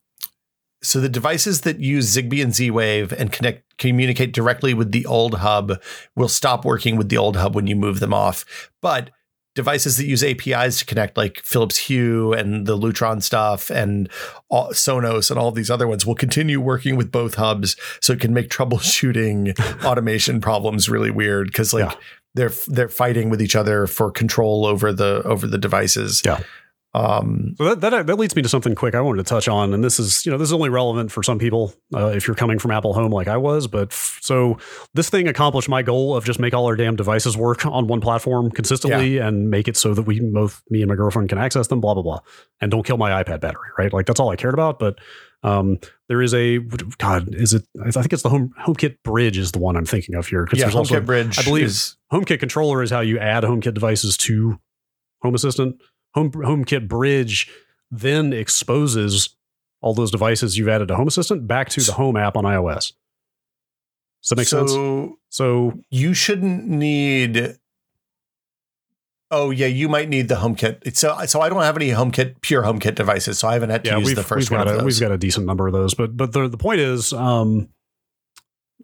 [0.83, 5.37] so the devices that use Zigbee and Z-Wave and connect communicate directly with the old
[5.37, 5.81] hub
[6.17, 9.11] will stop working with the old hub when you move them off, but
[9.55, 14.09] devices that use APIs to connect, like Philips Hue and the Lutron stuff and
[14.49, 18.21] all, Sonos and all these other ones, will continue working with both hubs, so it
[18.21, 21.99] can make troubleshooting automation problems really weird because like Yeah.
[22.35, 26.23] They're they're fighting with each other for control over the over the devices.
[26.25, 26.41] Yeah.
[26.93, 29.73] Um, So that, that that leads me to something quick I wanted to touch on,
[29.73, 32.35] and this is you know this is only relevant for some people uh, if you're
[32.35, 33.69] coming from Apple Home like I was.
[33.69, 34.59] But f- so
[34.95, 38.01] this thing accomplished my goal of just make all our damn devices work on one
[38.01, 41.69] platform consistently and make it so that we both me and my girlfriend can access
[41.69, 41.81] them.
[41.81, 42.21] Blah blah blah,
[42.61, 43.69] and don't kill my iPad battery.
[43.79, 44.81] Right, like that's all I cared about.
[44.81, 44.99] But
[45.43, 45.79] um,
[46.09, 46.59] there is a
[46.99, 47.63] God, is it?
[47.85, 50.59] I think it's the Home HomeKit Bridge is the one I'm thinking of here because
[50.59, 51.39] yeah, there's also HomeKit Bridge.
[51.39, 54.59] I believe- is, HomeKit controller is how you add HomeKit devices to
[55.23, 55.81] Home Assistant.
[56.15, 57.51] Home HomeKit Bridge
[57.91, 59.37] then exposes
[59.81, 62.93] all those devices you've added to Home Assistant back to the Home app on iOS.
[64.23, 65.17] Does that make so sense?
[65.31, 67.57] So you shouldn't need.
[69.31, 70.97] Oh yeah, you might need the HomeKit.
[70.97, 73.91] So so I don't have any HomeKit pure HomeKit devices, so I haven't had to
[73.91, 75.95] yeah, use the first we've one got a, we've got a decent number of those.
[75.95, 77.69] But but the the point is, um,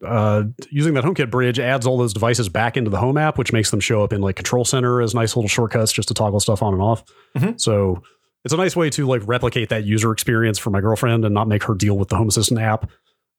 [0.05, 3.53] uh, using that HomeKit bridge adds all those devices back into the Home app, which
[3.53, 6.39] makes them show up in like Control Center as nice little shortcuts just to toggle
[6.39, 7.03] stuff on and off.
[7.37, 7.61] Mhm.
[7.61, 8.03] So
[8.45, 11.49] it's a nice way to like replicate that user experience for my girlfriend and not
[11.49, 12.89] make her deal with the Home Assistant app.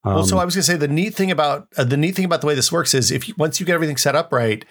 [0.04, 2.14] Um, well, so I was going to say the neat thing about uh, the neat
[2.14, 4.32] thing about the way this works is if you, once you get everything set up
[4.32, 4.64] right,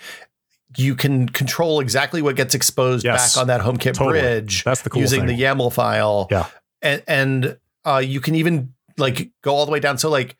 [0.76, 3.36] you can control exactly what gets exposed Yes.
[3.36, 4.20] back on that HomeKit Totally.
[4.20, 5.38] bridge That's the cool using thing.
[5.38, 6.28] the YAML file.
[6.30, 6.48] Yeah.
[6.82, 9.98] and and uh, you can even like go all the way down.
[9.98, 10.36] So like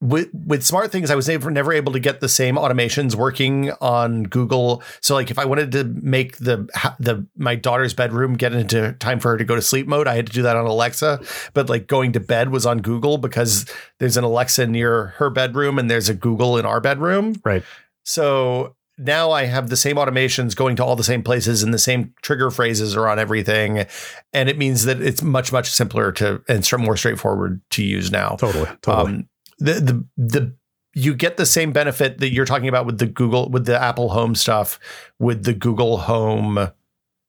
[0.00, 3.70] with with smart things, I was never never able to get the same automations working
[3.80, 4.82] on Google.
[5.00, 6.68] So like if I wanted to make the
[7.00, 10.14] the my daughter's bedroom get into time for her to go to sleep mode, I
[10.16, 11.20] had to do that on Alexa.
[11.54, 13.64] But like going to bed was on Google because
[13.98, 17.36] there's an Alexa near her bedroom and there's a Google in our bedroom.
[17.44, 17.62] right.
[18.02, 21.78] So now I have the same automations going to all the same places and the
[21.78, 23.86] same trigger phrases are on everything.
[24.32, 28.36] And it means that it's much, much simpler to and more straightforward to use now.
[28.36, 28.68] Totally.
[28.82, 29.14] Totally.
[29.14, 29.28] Um,
[29.58, 30.56] the, the, the,
[30.94, 34.10] you get the same benefit that you're talking about with the Google, with the Apple
[34.10, 34.78] Home stuff,
[35.18, 36.70] with the Google Home,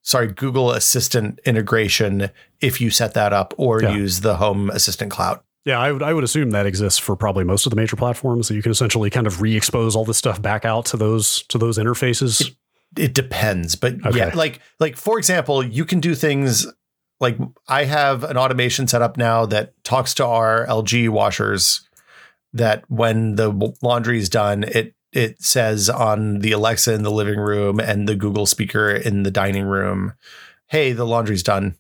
[0.04, 2.30] sorry, Google Assistant integration
[2.62, 3.96] if you set that up or Yeah.
[3.96, 5.40] use the Home Assistant Cloud.
[5.66, 8.48] Yeah, I would I would assume that exists for probably most of the major platforms.
[8.48, 11.58] That you can essentially kind of re-expose all this stuff back out to those to
[11.58, 12.56] those interfaces.
[12.98, 14.18] it depends but Okay.
[14.20, 16.66] yeah like like for example you can do things
[17.20, 17.38] like
[17.68, 21.82] i have an automation set up now that talks to our lg washers
[22.54, 27.40] that when the laundry is done it it says on the alexa in the living
[27.40, 30.14] room and the google speaker in the dining room
[30.68, 31.76] hey the laundry's done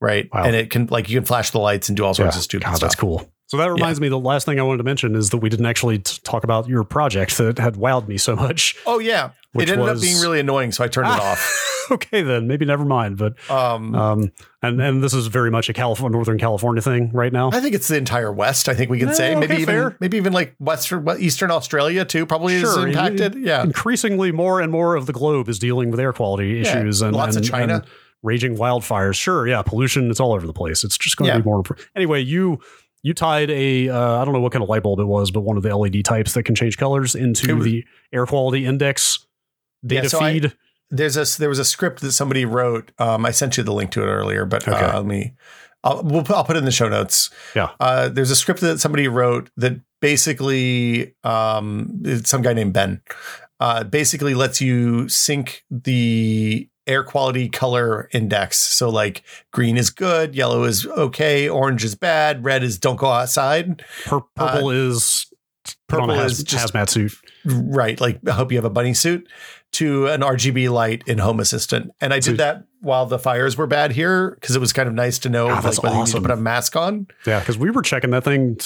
[0.00, 0.44] right Wow.
[0.44, 2.38] and it can like you can flash the lights and do all sorts Yeah.
[2.38, 3.30] of stupid God, stuff that's cool.
[3.46, 4.10] So that reminds me.
[4.10, 6.68] The last thing I wanted to mention is that we didn't actually t- talk about
[6.68, 8.76] your project that had wowed me so much.
[8.86, 11.64] oh yeah Which it ended was- up being really annoying so i turned it off
[11.90, 13.16] okay, then maybe never mind.
[13.16, 14.32] But um um,
[14.62, 17.48] and and this is very much a California, Northern California thing right now.
[17.50, 18.68] I think it's the entire West.
[18.68, 21.50] I think we can Eh, say maybe okay, even maybe even like Western what, Eastern
[21.50, 22.26] Australia too.
[22.26, 23.36] Probably is Sure, impacted.
[23.36, 27.00] Yeah, Increasingly, more and more of the globe is dealing with air quality Yeah, issues
[27.00, 27.76] and lots of China.
[27.76, 27.84] and
[28.22, 29.14] raging wildfires.
[29.14, 30.10] Sure, yeah, pollution.
[30.10, 30.84] It's all over the place.
[30.84, 31.40] It's just going to Yeah.
[31.40, 31.62] be more.
[31.96, 32.60] Anyway, you
[33.02, 35.40] you tied a uh, I don't know what kind of light bulb it was, but
[35.42, 39.26] one of the LED types that can change colors into was- the air quality index
[39.82, 40.52] Yeah, data so I- feed.
[40.90, 42.90] there's a there was a script that somebody wrote.
[42.98, 44.76] Um, I sent you the link to it earlier, but Okay.
[44.76, 45.34] uh, let me.
[45.84, 47.30] I'll we'll put, I'll put it in the show notes.
[47.54, 47.68] Yeah.
[47.78, 53.00] Uh, there's a script that somebody wrote that basically um, it's some guy named Ben.
[53.60, 58.56] Uh, basically lets you sync the air quality color index.
[58.58, 59.22] So like
[59.52, 63.84] green is good, yellow is okay, orange is bad, red is don't go outside.
[64.06, 65.26] Pur- purple is
[65.86, 67.12] put on uh, Purple a is just hazmat suit.
[67.44, 68.00] right.
[68.00, 69.28] Like I hope you have a bunny suit
[69.72, 71.90] to an RGB light in Home Assistant.
[72.00, 74.94] And I did that while the fires were bad here because it was kind of
[74.94, 76.22] nice to know Ah, like that's whether you awesome.
[76.22, 77.06] need to put a mask on.
[77.26, 78.58] Yeah, because we were checking that thing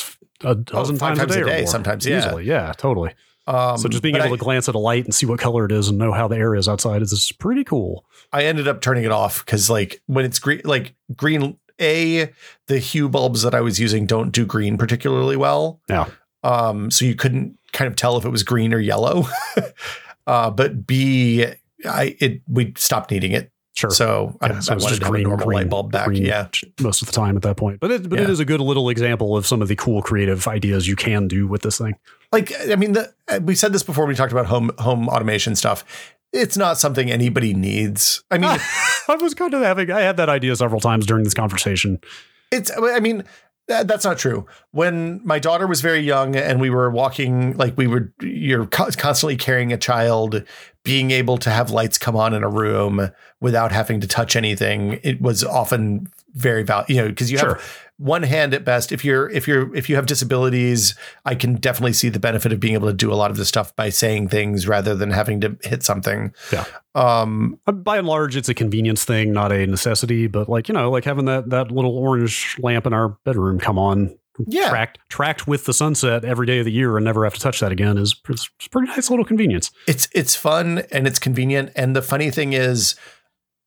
[0.44, 2.18] a dozen Oh, times, times a a day, or day, sometimes, yeah.
[2.18, 2.44] easily.
[2.44, 3.14] Yeah, totally.
[3.46, 5.64] Um, so just being able I, to glance at a light and see what color
[5.64, 8.04] it is and know how the air is outside is, is pretty cool.
[8.32, 12.32] I ended up turning it off because like when it's green, like green, a
[12.68, 15.80] the hue bulbs that I was using don't do green particularly well.
[15.88, 16.08] Yeah.
[16.44, 19.26] Um, so you couldn't kind of tell if it was green or yellow.
[20.26, 21.44] uh, but B,
[21.84, 23.50] I it we stopped needing it.
[23.74, 23.90] Sure.
[23.90, 26.08] So Yeah, I, so I wanted just to have a normal green, light bulb back.
[26.12, 26.48] Yeah.
[26.80, 27.80] most of the time at that point.
[27.80, 28.30] But it, but it Yeah.
[28.30, 31.46] is a good little example of some of the cool creative ideas you can do
[31.48, 31.94] with this thing.
[32.32, 34.06] like I mean, the, uh, we said this before.
[34.06, 35.84] We talked about home home automation stuff.
[36.34, 38.22] It's not something anybody needs.
[38.30, 38.50] I mean,
[39.08, 41.98] I was kind of having I had that idea several times during this conversation.
[42.50, 42.70] it's.
[42.78, 43.24] I mean,
[43.68, 44.46] that, that's not true.
[44.72, 49.36] When my daughter was very young and we were walking, like we were, you're constantly
[49.36, 50.42] carrying a child.
[50.84, 53.10] Being able to have lights come on in a room
[53.40, 56.92] without having to touch anything, it was often very valuable.
[56.94, 57.54] You know, because you Sure.
[57.54, 58.90] have one hand at best.
[58.90, 62.58] If you're if you're if you have disabilities, I can definitely see the benefit of
[62.58, 65.40] being able to do a lot of this stuff by saying things rather than having
[65.42, 66.32] to hit something.
[66.52, 66.64] Yeah.
[66.96, 67.60] Um.
[67.66, 70.26] Uh, By and large, it's a convenience thing, not a necessity.
[70.26, 73.78] But like you know, like having that that little orange lamp in our bedroom come
[73.78, 74.68] on, Yeah.
[74.70, 77.60] tracked tracked with the sunset every day of the year, and never have to touch
[77.60, 79.70] that again is a pretty nice little convenience.
[79.86, 81.72] It's it's fun and it's convenient.
[81.76, 82.94] And the funny thing is,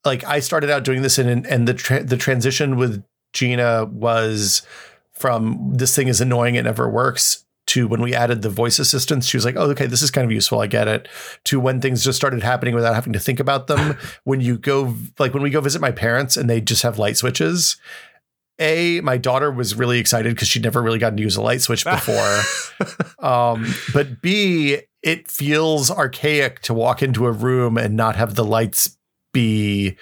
[0.03, 3.03] like I started out doing this, and and the tra- the transition with
[3.33, 4.63] Gina was
[5.13, 7.43] from this thing is annoying, it never works.
[7.69, 10.23] To when we added the voice assistants, she was like, "Oh, okay, this is kind
[10.23, 10.59] of useful.
[10.59, 11.07] I get it."
[11.45, 13.97] To when things just started happening without having to think about them.
[14.23, 17.17] when you go, like when we go visit my parents and they just have light
[17.17, 17.77] switches.
[18.59, 21.61] A, my daughter was really excited because she'd never really gotten to use a light
[21.61, 22.41] switch before.
[23.19, 28.45] um, but B, it feels archaic to walk into a room and not have the
[28.45, 28.97] lights
[29.33, 29.97] be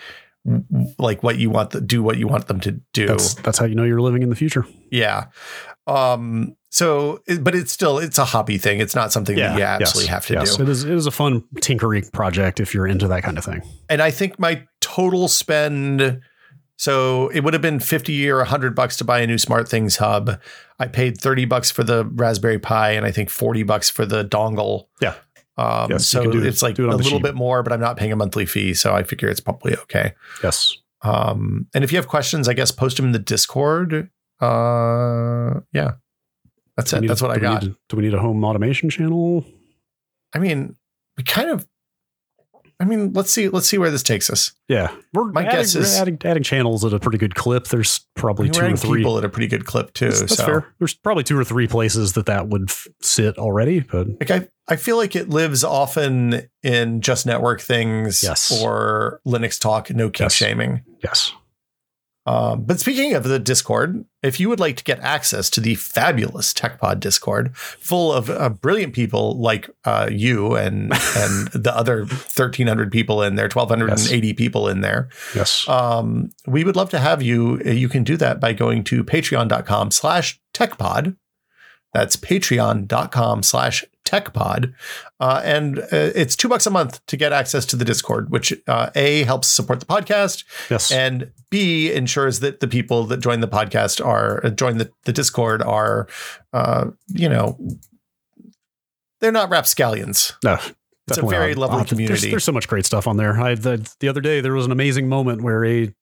[0.99, 3.07] like what you want to do what you want them to do.
[3.07, 4.65] That's that's how you know you're living in the future.
[4.91, 5.27] yeah.
[5.85, 8.79] Um, so, but it's still, it's a hobby thing.
[8.79, 10.55] It's not something that you absolutely have to yes.
[10.55, 10.63] do.
[10.63, 13.61] It is it is a fun tinkering project if you're into that kind of thing.
[13.89, 16.21] And I think my total spend
[16.77, 20.39] So it would have been 50 or 100 bucks to buy a new SmartThings hub.
[20.79, 24.25] I paid 30 bucks for the Raspberry Pi and I think 40 bucks for the
[24.25, 24.87] dongle.
[25.01, 25.15] Yeah.
[25.55, 28.15] Um, Yes, so it's like it a little bit more, but I'm not paying a
[28.15, 28.73] monthly fee.
[28.73, 30.13] So I figure it's probably okay.
[30.43, 30.75] Yes.
[31.03, 34.09] Um, and if you have questions, I guess post them in the Discord.
[34.41, 35.91] Uh, yeah,
[36.75, 37.07] that's Do it.
[37.07, 37.63] That's a- what I we got.
[37.63, 39.45] need- do we need a home automation channel?
[40.33, 40.75] I mean,
[41.17, 41.67] we kind of.
[42.79, 43.47] I mean, let's see.
[43.49, 44.51] Let's see where this takes us.
[44.67, 47.67] Yeah, we're My adding, guess is- adding, adding channels at a pretty good clip.
[47.67, 48.99] There's probably two or three.
[48.99, 50.07] people at a pretty good clip too.
[50.07, 50.45] That's, that's so.
[50.45, 50.73] fair.
[50.79, 54.47] There's probably two or three places that that would f- sit already, but Like I,
[54.67, 58.51] I feel like it lives often in just network things Yes.
[58.63, 60.33] or Linux talk, no kink Yes.
[60.33, 60.81] shaming.
[61.03, 61.33] yes,
[62.25, 65.75] Um, but speaking of the Discord, if you would like to get access to the
[65.75, 72.05] fabulous TechPod Discord, full of uh, brilliant people like uh, you and and the other
[72.05, 76.63] thirteen hundred people in there, twelve hundred and eighty people in there, yes, um, we
[76.63, 77.61] would love to have you.
[77.61, 81.17] You can do that by going to patreon.com slash techpod.
[81.93, 83.43] That's patreon.com
[84.13, 84.73] slash techpod.
[85.19, 88.53] Uh, and uh, it's two bucks a month to get access to the Discord, which
[88.67, 90.91] uh, A, helps support the podcast, yes.
[90.91, 95.13] and B, ensures that the people that join the podcast are, uh, join the, the
[95.13, 96.07] Discord are,
[96.51, 97.57] uh, you know,
[99.19, 100.33] they're not rapscallions.
[100.43, 100.57] no,
[101.07, 101.59] It's a very not.
[101.61, 102.29] lovely there's- community.
[102.29, 103.39] There's, so much great stuff on there.
[103.39, 105.93] I the, the other day there was an amazing moment where a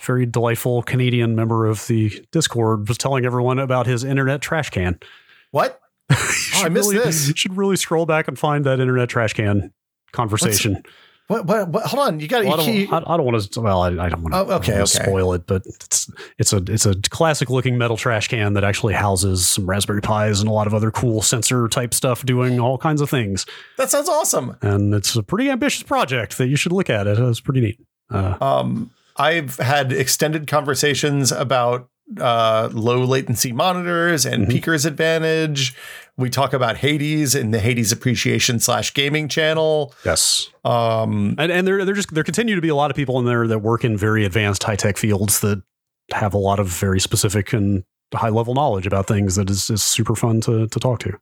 [0.00, 4.98] very delightful Canadian member of the Discord was telling everyone about his internet trash can.
[5.50, 5.80] What?
[6.10, 6.16] You
[6.54, 7.32] Oh, I should missed really, this.
[7.36, 9.72] Should really scroll back and find that internet trash can
[10.12, 10.82] conversation.
[11.28, 11.84] What, what, what?
[11.84, 12.20] Hold on.
[12.20, 13.60] You got Well, I, don't, I, I don't want to.
[13.60, 14.38] Well, I, I don't want to.
[14.38, 14.84] Oh, okay, okay.
[14.86, 18.94] Spoil it, but it's it's a it's a classic looking metal trash can that actually
[18.94, 22.78] houses some Raspberry Pis and a lot of other cool sensor type stuff, doing all
[22.78, 23.44] kinds of things.
[23.76, 24.56] That sounds awesome.
[24.62, 27.06] And it's a pretty ambitious project that you should look at.
[27.06, 27.18] It.
[27.18, 27.78] It's pretty neat.
[28.10, 34.50] Uh, Um, I've had extended conversations about uh, low latency monitors and Mhm.
[34.50, 35.74] Peeker's advantage.
[36.16, 39.94] We talk about Hades and the Hades appreciation slash gaming channel.
[40.04, 43.18] yes, Um, and and there there just there continue to be a lot of people
[43.18, 45.62] in there that work in very advanced high tech fields that
[46.12, 47.84] have a lot of very specific and
[48.14, 51.12] high level knowledge about things that is, is super fun to to talk to.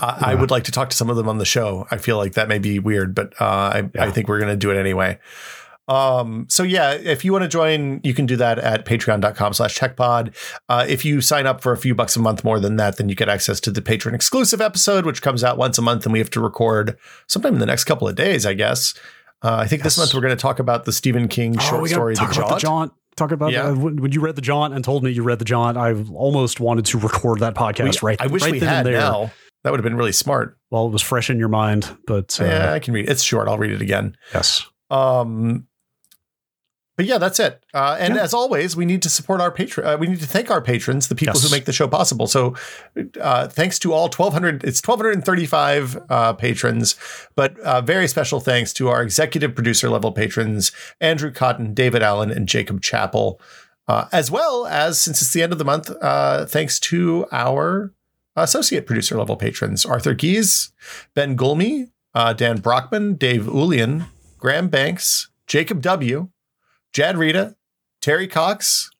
[0.00, 1.86] I, I would like to talk to some of them on the show.
[1.90, 4.04] I feel like that may be weird, but uh, I, Yeah.
[4.04, 5.18] I think we're going to do it anyway.
[5.88, 9.78] Um, so yeah, if you want to join, you can do that at patreon.com slash
[9.78, 10.34] techpod.
[10.68, 13.08] Uh, if you sign up for a few bucks a month more than that, then
[13.08, 16.12] you get access to the patron exclusive episode, which comes out once a month and
[16.12, 18.92] we have to record sometime in the next couple of days, I guess.
[19.42, 21.76] Uh, I think this month we're going to talk about the Stephen King short Oh,
[21.78, 22.50] gotta story, The about Jaunt.
[22.50, 22.92] the jaunt.
[23.16, 23.68] Talk about Yeah.
[23.68, 25.76] uh, when you read the jaunt and told me you read the jaunt.
[25.78, 28.20] I almost wanted to record that podcast We- right.
[28.20, 29.30] I wish right we had there now.
[29.64, 30.56] That would have been really smart.
[30.70, 31.88] while it was fresh in your mind.
[32.06, 33.10] But uh, yeah, I can read it.
[33.12, 33.48] It's short.
[33.48, 34.16] I'll read it again.
[34.34, 35.66] yes, Um,
[36.98, 37.64] but yeah, that's it.
[37.72, 38.22] Uh, and Yeah.
[38.22, 39.86] as always, we need to support our patron.
[39.86, 41.44] Uh, we need to thank our patrons, the people Yes.
[41.48, 42.26] who make the show possible.
[42.26, 42.54] So,
[43.20, 44.64] uh, thanks to all twelve hundred.
[44.64, 46.96] It's twelve hundred and thirty-five uh, patrons,
[47.36, 52.30] but uh, very special thanks to our executive producer level patrons: Andrew Cotton, David Allen,
[52.30, 53.40] and Jacob Chappell.
[53.86, 57.94] Uh, as well as, since it's the end of the month, uh, thanks to our
[58.36, 60.72] associate producer level patrons: Arthur Gies,
[61.14, 64.06] Ben Gulmy, uh, Dan Brockman, Dave Ulian,
[64.38, 66.28] Graham Banks, Jacob W.,
[66.92, 67.56] Jad Rita,
[68.00, 68.90] Terry Cox,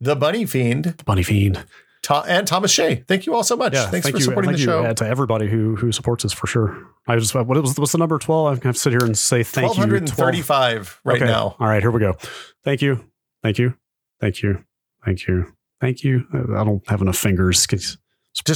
[0.00, 1.64] The Bunny Fiend, the bunny fiend.
[2.02, 2.96] To- and Thomas Shea.
[3.08, 3.72] Thank you all so much.
[3.72, 4.84] Yeah, Thanks thank for you, supporting thank the you show.
[4.84, 6.76] uh, to everybody who who supports us for sure.
[7.08, 8.46] I was just what was what's the number twelve?
[8.46, 9.80] I have to sit here and say thank you.
[9.82, 11.24] 1235 right Okay.
[11.24, 11.56] now.
[11.58, 12.14] All right, here we go.
[12.62, 13.04] Thank you,
[13.42, 13.74] thank you,
[14.20, 14.64] thank you,
[15.04, 15.46] thank you,
[15.80, 16.24] thank you.
[16.34, 17.66] Uh, I don't have enough fingers.
[17.66, 17.98] Just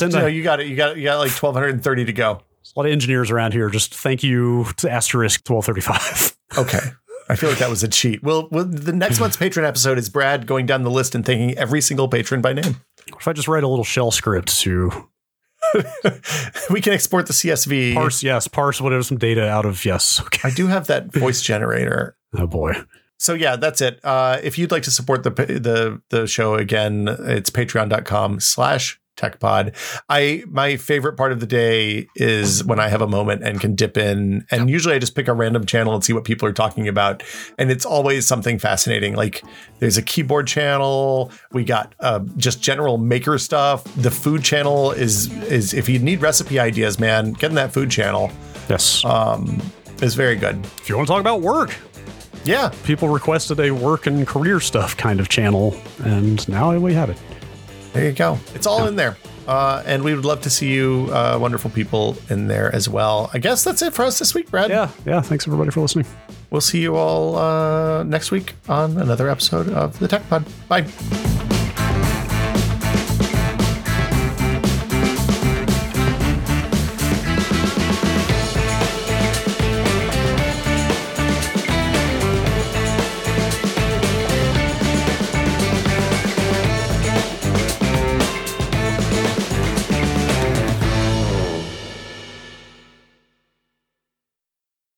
[0.03, 0.67] you know, I- you got it.
[0.67, 2.31] You got you got like 1230 to go.
[2.33, 3.71] A lot of engineers around here.
[3.71, 6.37] Just thank you to asterisk twelve thirty five.
[6.59, 6.81] Okay.
[7.29, 8.23] I feel like that was a cheat.
[8.23, 11.57] Well, well, the next month's patron episode is Brad going down the list and thanking
[11.59, 12.77] every single patron by name.
[13.07, 15.09] If I just write a little shell script to
[16.71, 17.95] we can export the CSV.
[17.95, 20.21] parse, yes, parse whatever some data out of yes.
[20.21, 20.49] Okay.
[20.49, 22.17] I do have that voice generator.
[22.35, 22.75] Oh boy.
[23.19, 24.01] so yeah, that's it.
[24.05, 29.75] Uh, if you'd like to support the the the show again, it's patreon.com slash techpod.
[30.09, 33.75] I my favorite part of the day is when I have a moment and can
[33.75, 34.47] dip in.
[34.51, 37.23] And usually I just pick a random channel and see what people are talking about.
[37.59, 39.15] And it's always something fascinating.
[39.17, 39.43] Like
[39.81, 41.31] there's a keyboard channel.
[41.53, 43.85] We got uh, just general maker stuff.
[43.97, 47.91] The food channel is is if you need recipe ideas, man, get in that food
[47.91, 48.31] channel.
[48.71, 49.05] Yes.
[49.05, 49.61] Um,
[50.01, 50.65] is very good.
[50.65, 51.75] if you want to talk about work,
[52.45, 52.71] Yeah.
[52.85, 57.19] people requested a work and career stuff kind of channel, and now we have it.
[57.93, 58.39] There you go.
[58.55, 59.17] It's all in there.
[59.47, 63.31] Uh, and we would love to see you, uh, wonderful people, in there as well.
[63.33, 64.69] I guess that's it for us this week, Brad.
[64.69, 65.23] Yeah, yeah.
[65.23, 66.07] Thanks everybody for listening.
[66.51, 70.45] We'll see you all uh, next week on another episode of the Tech Pod.
[70.69, 71.58] Bye.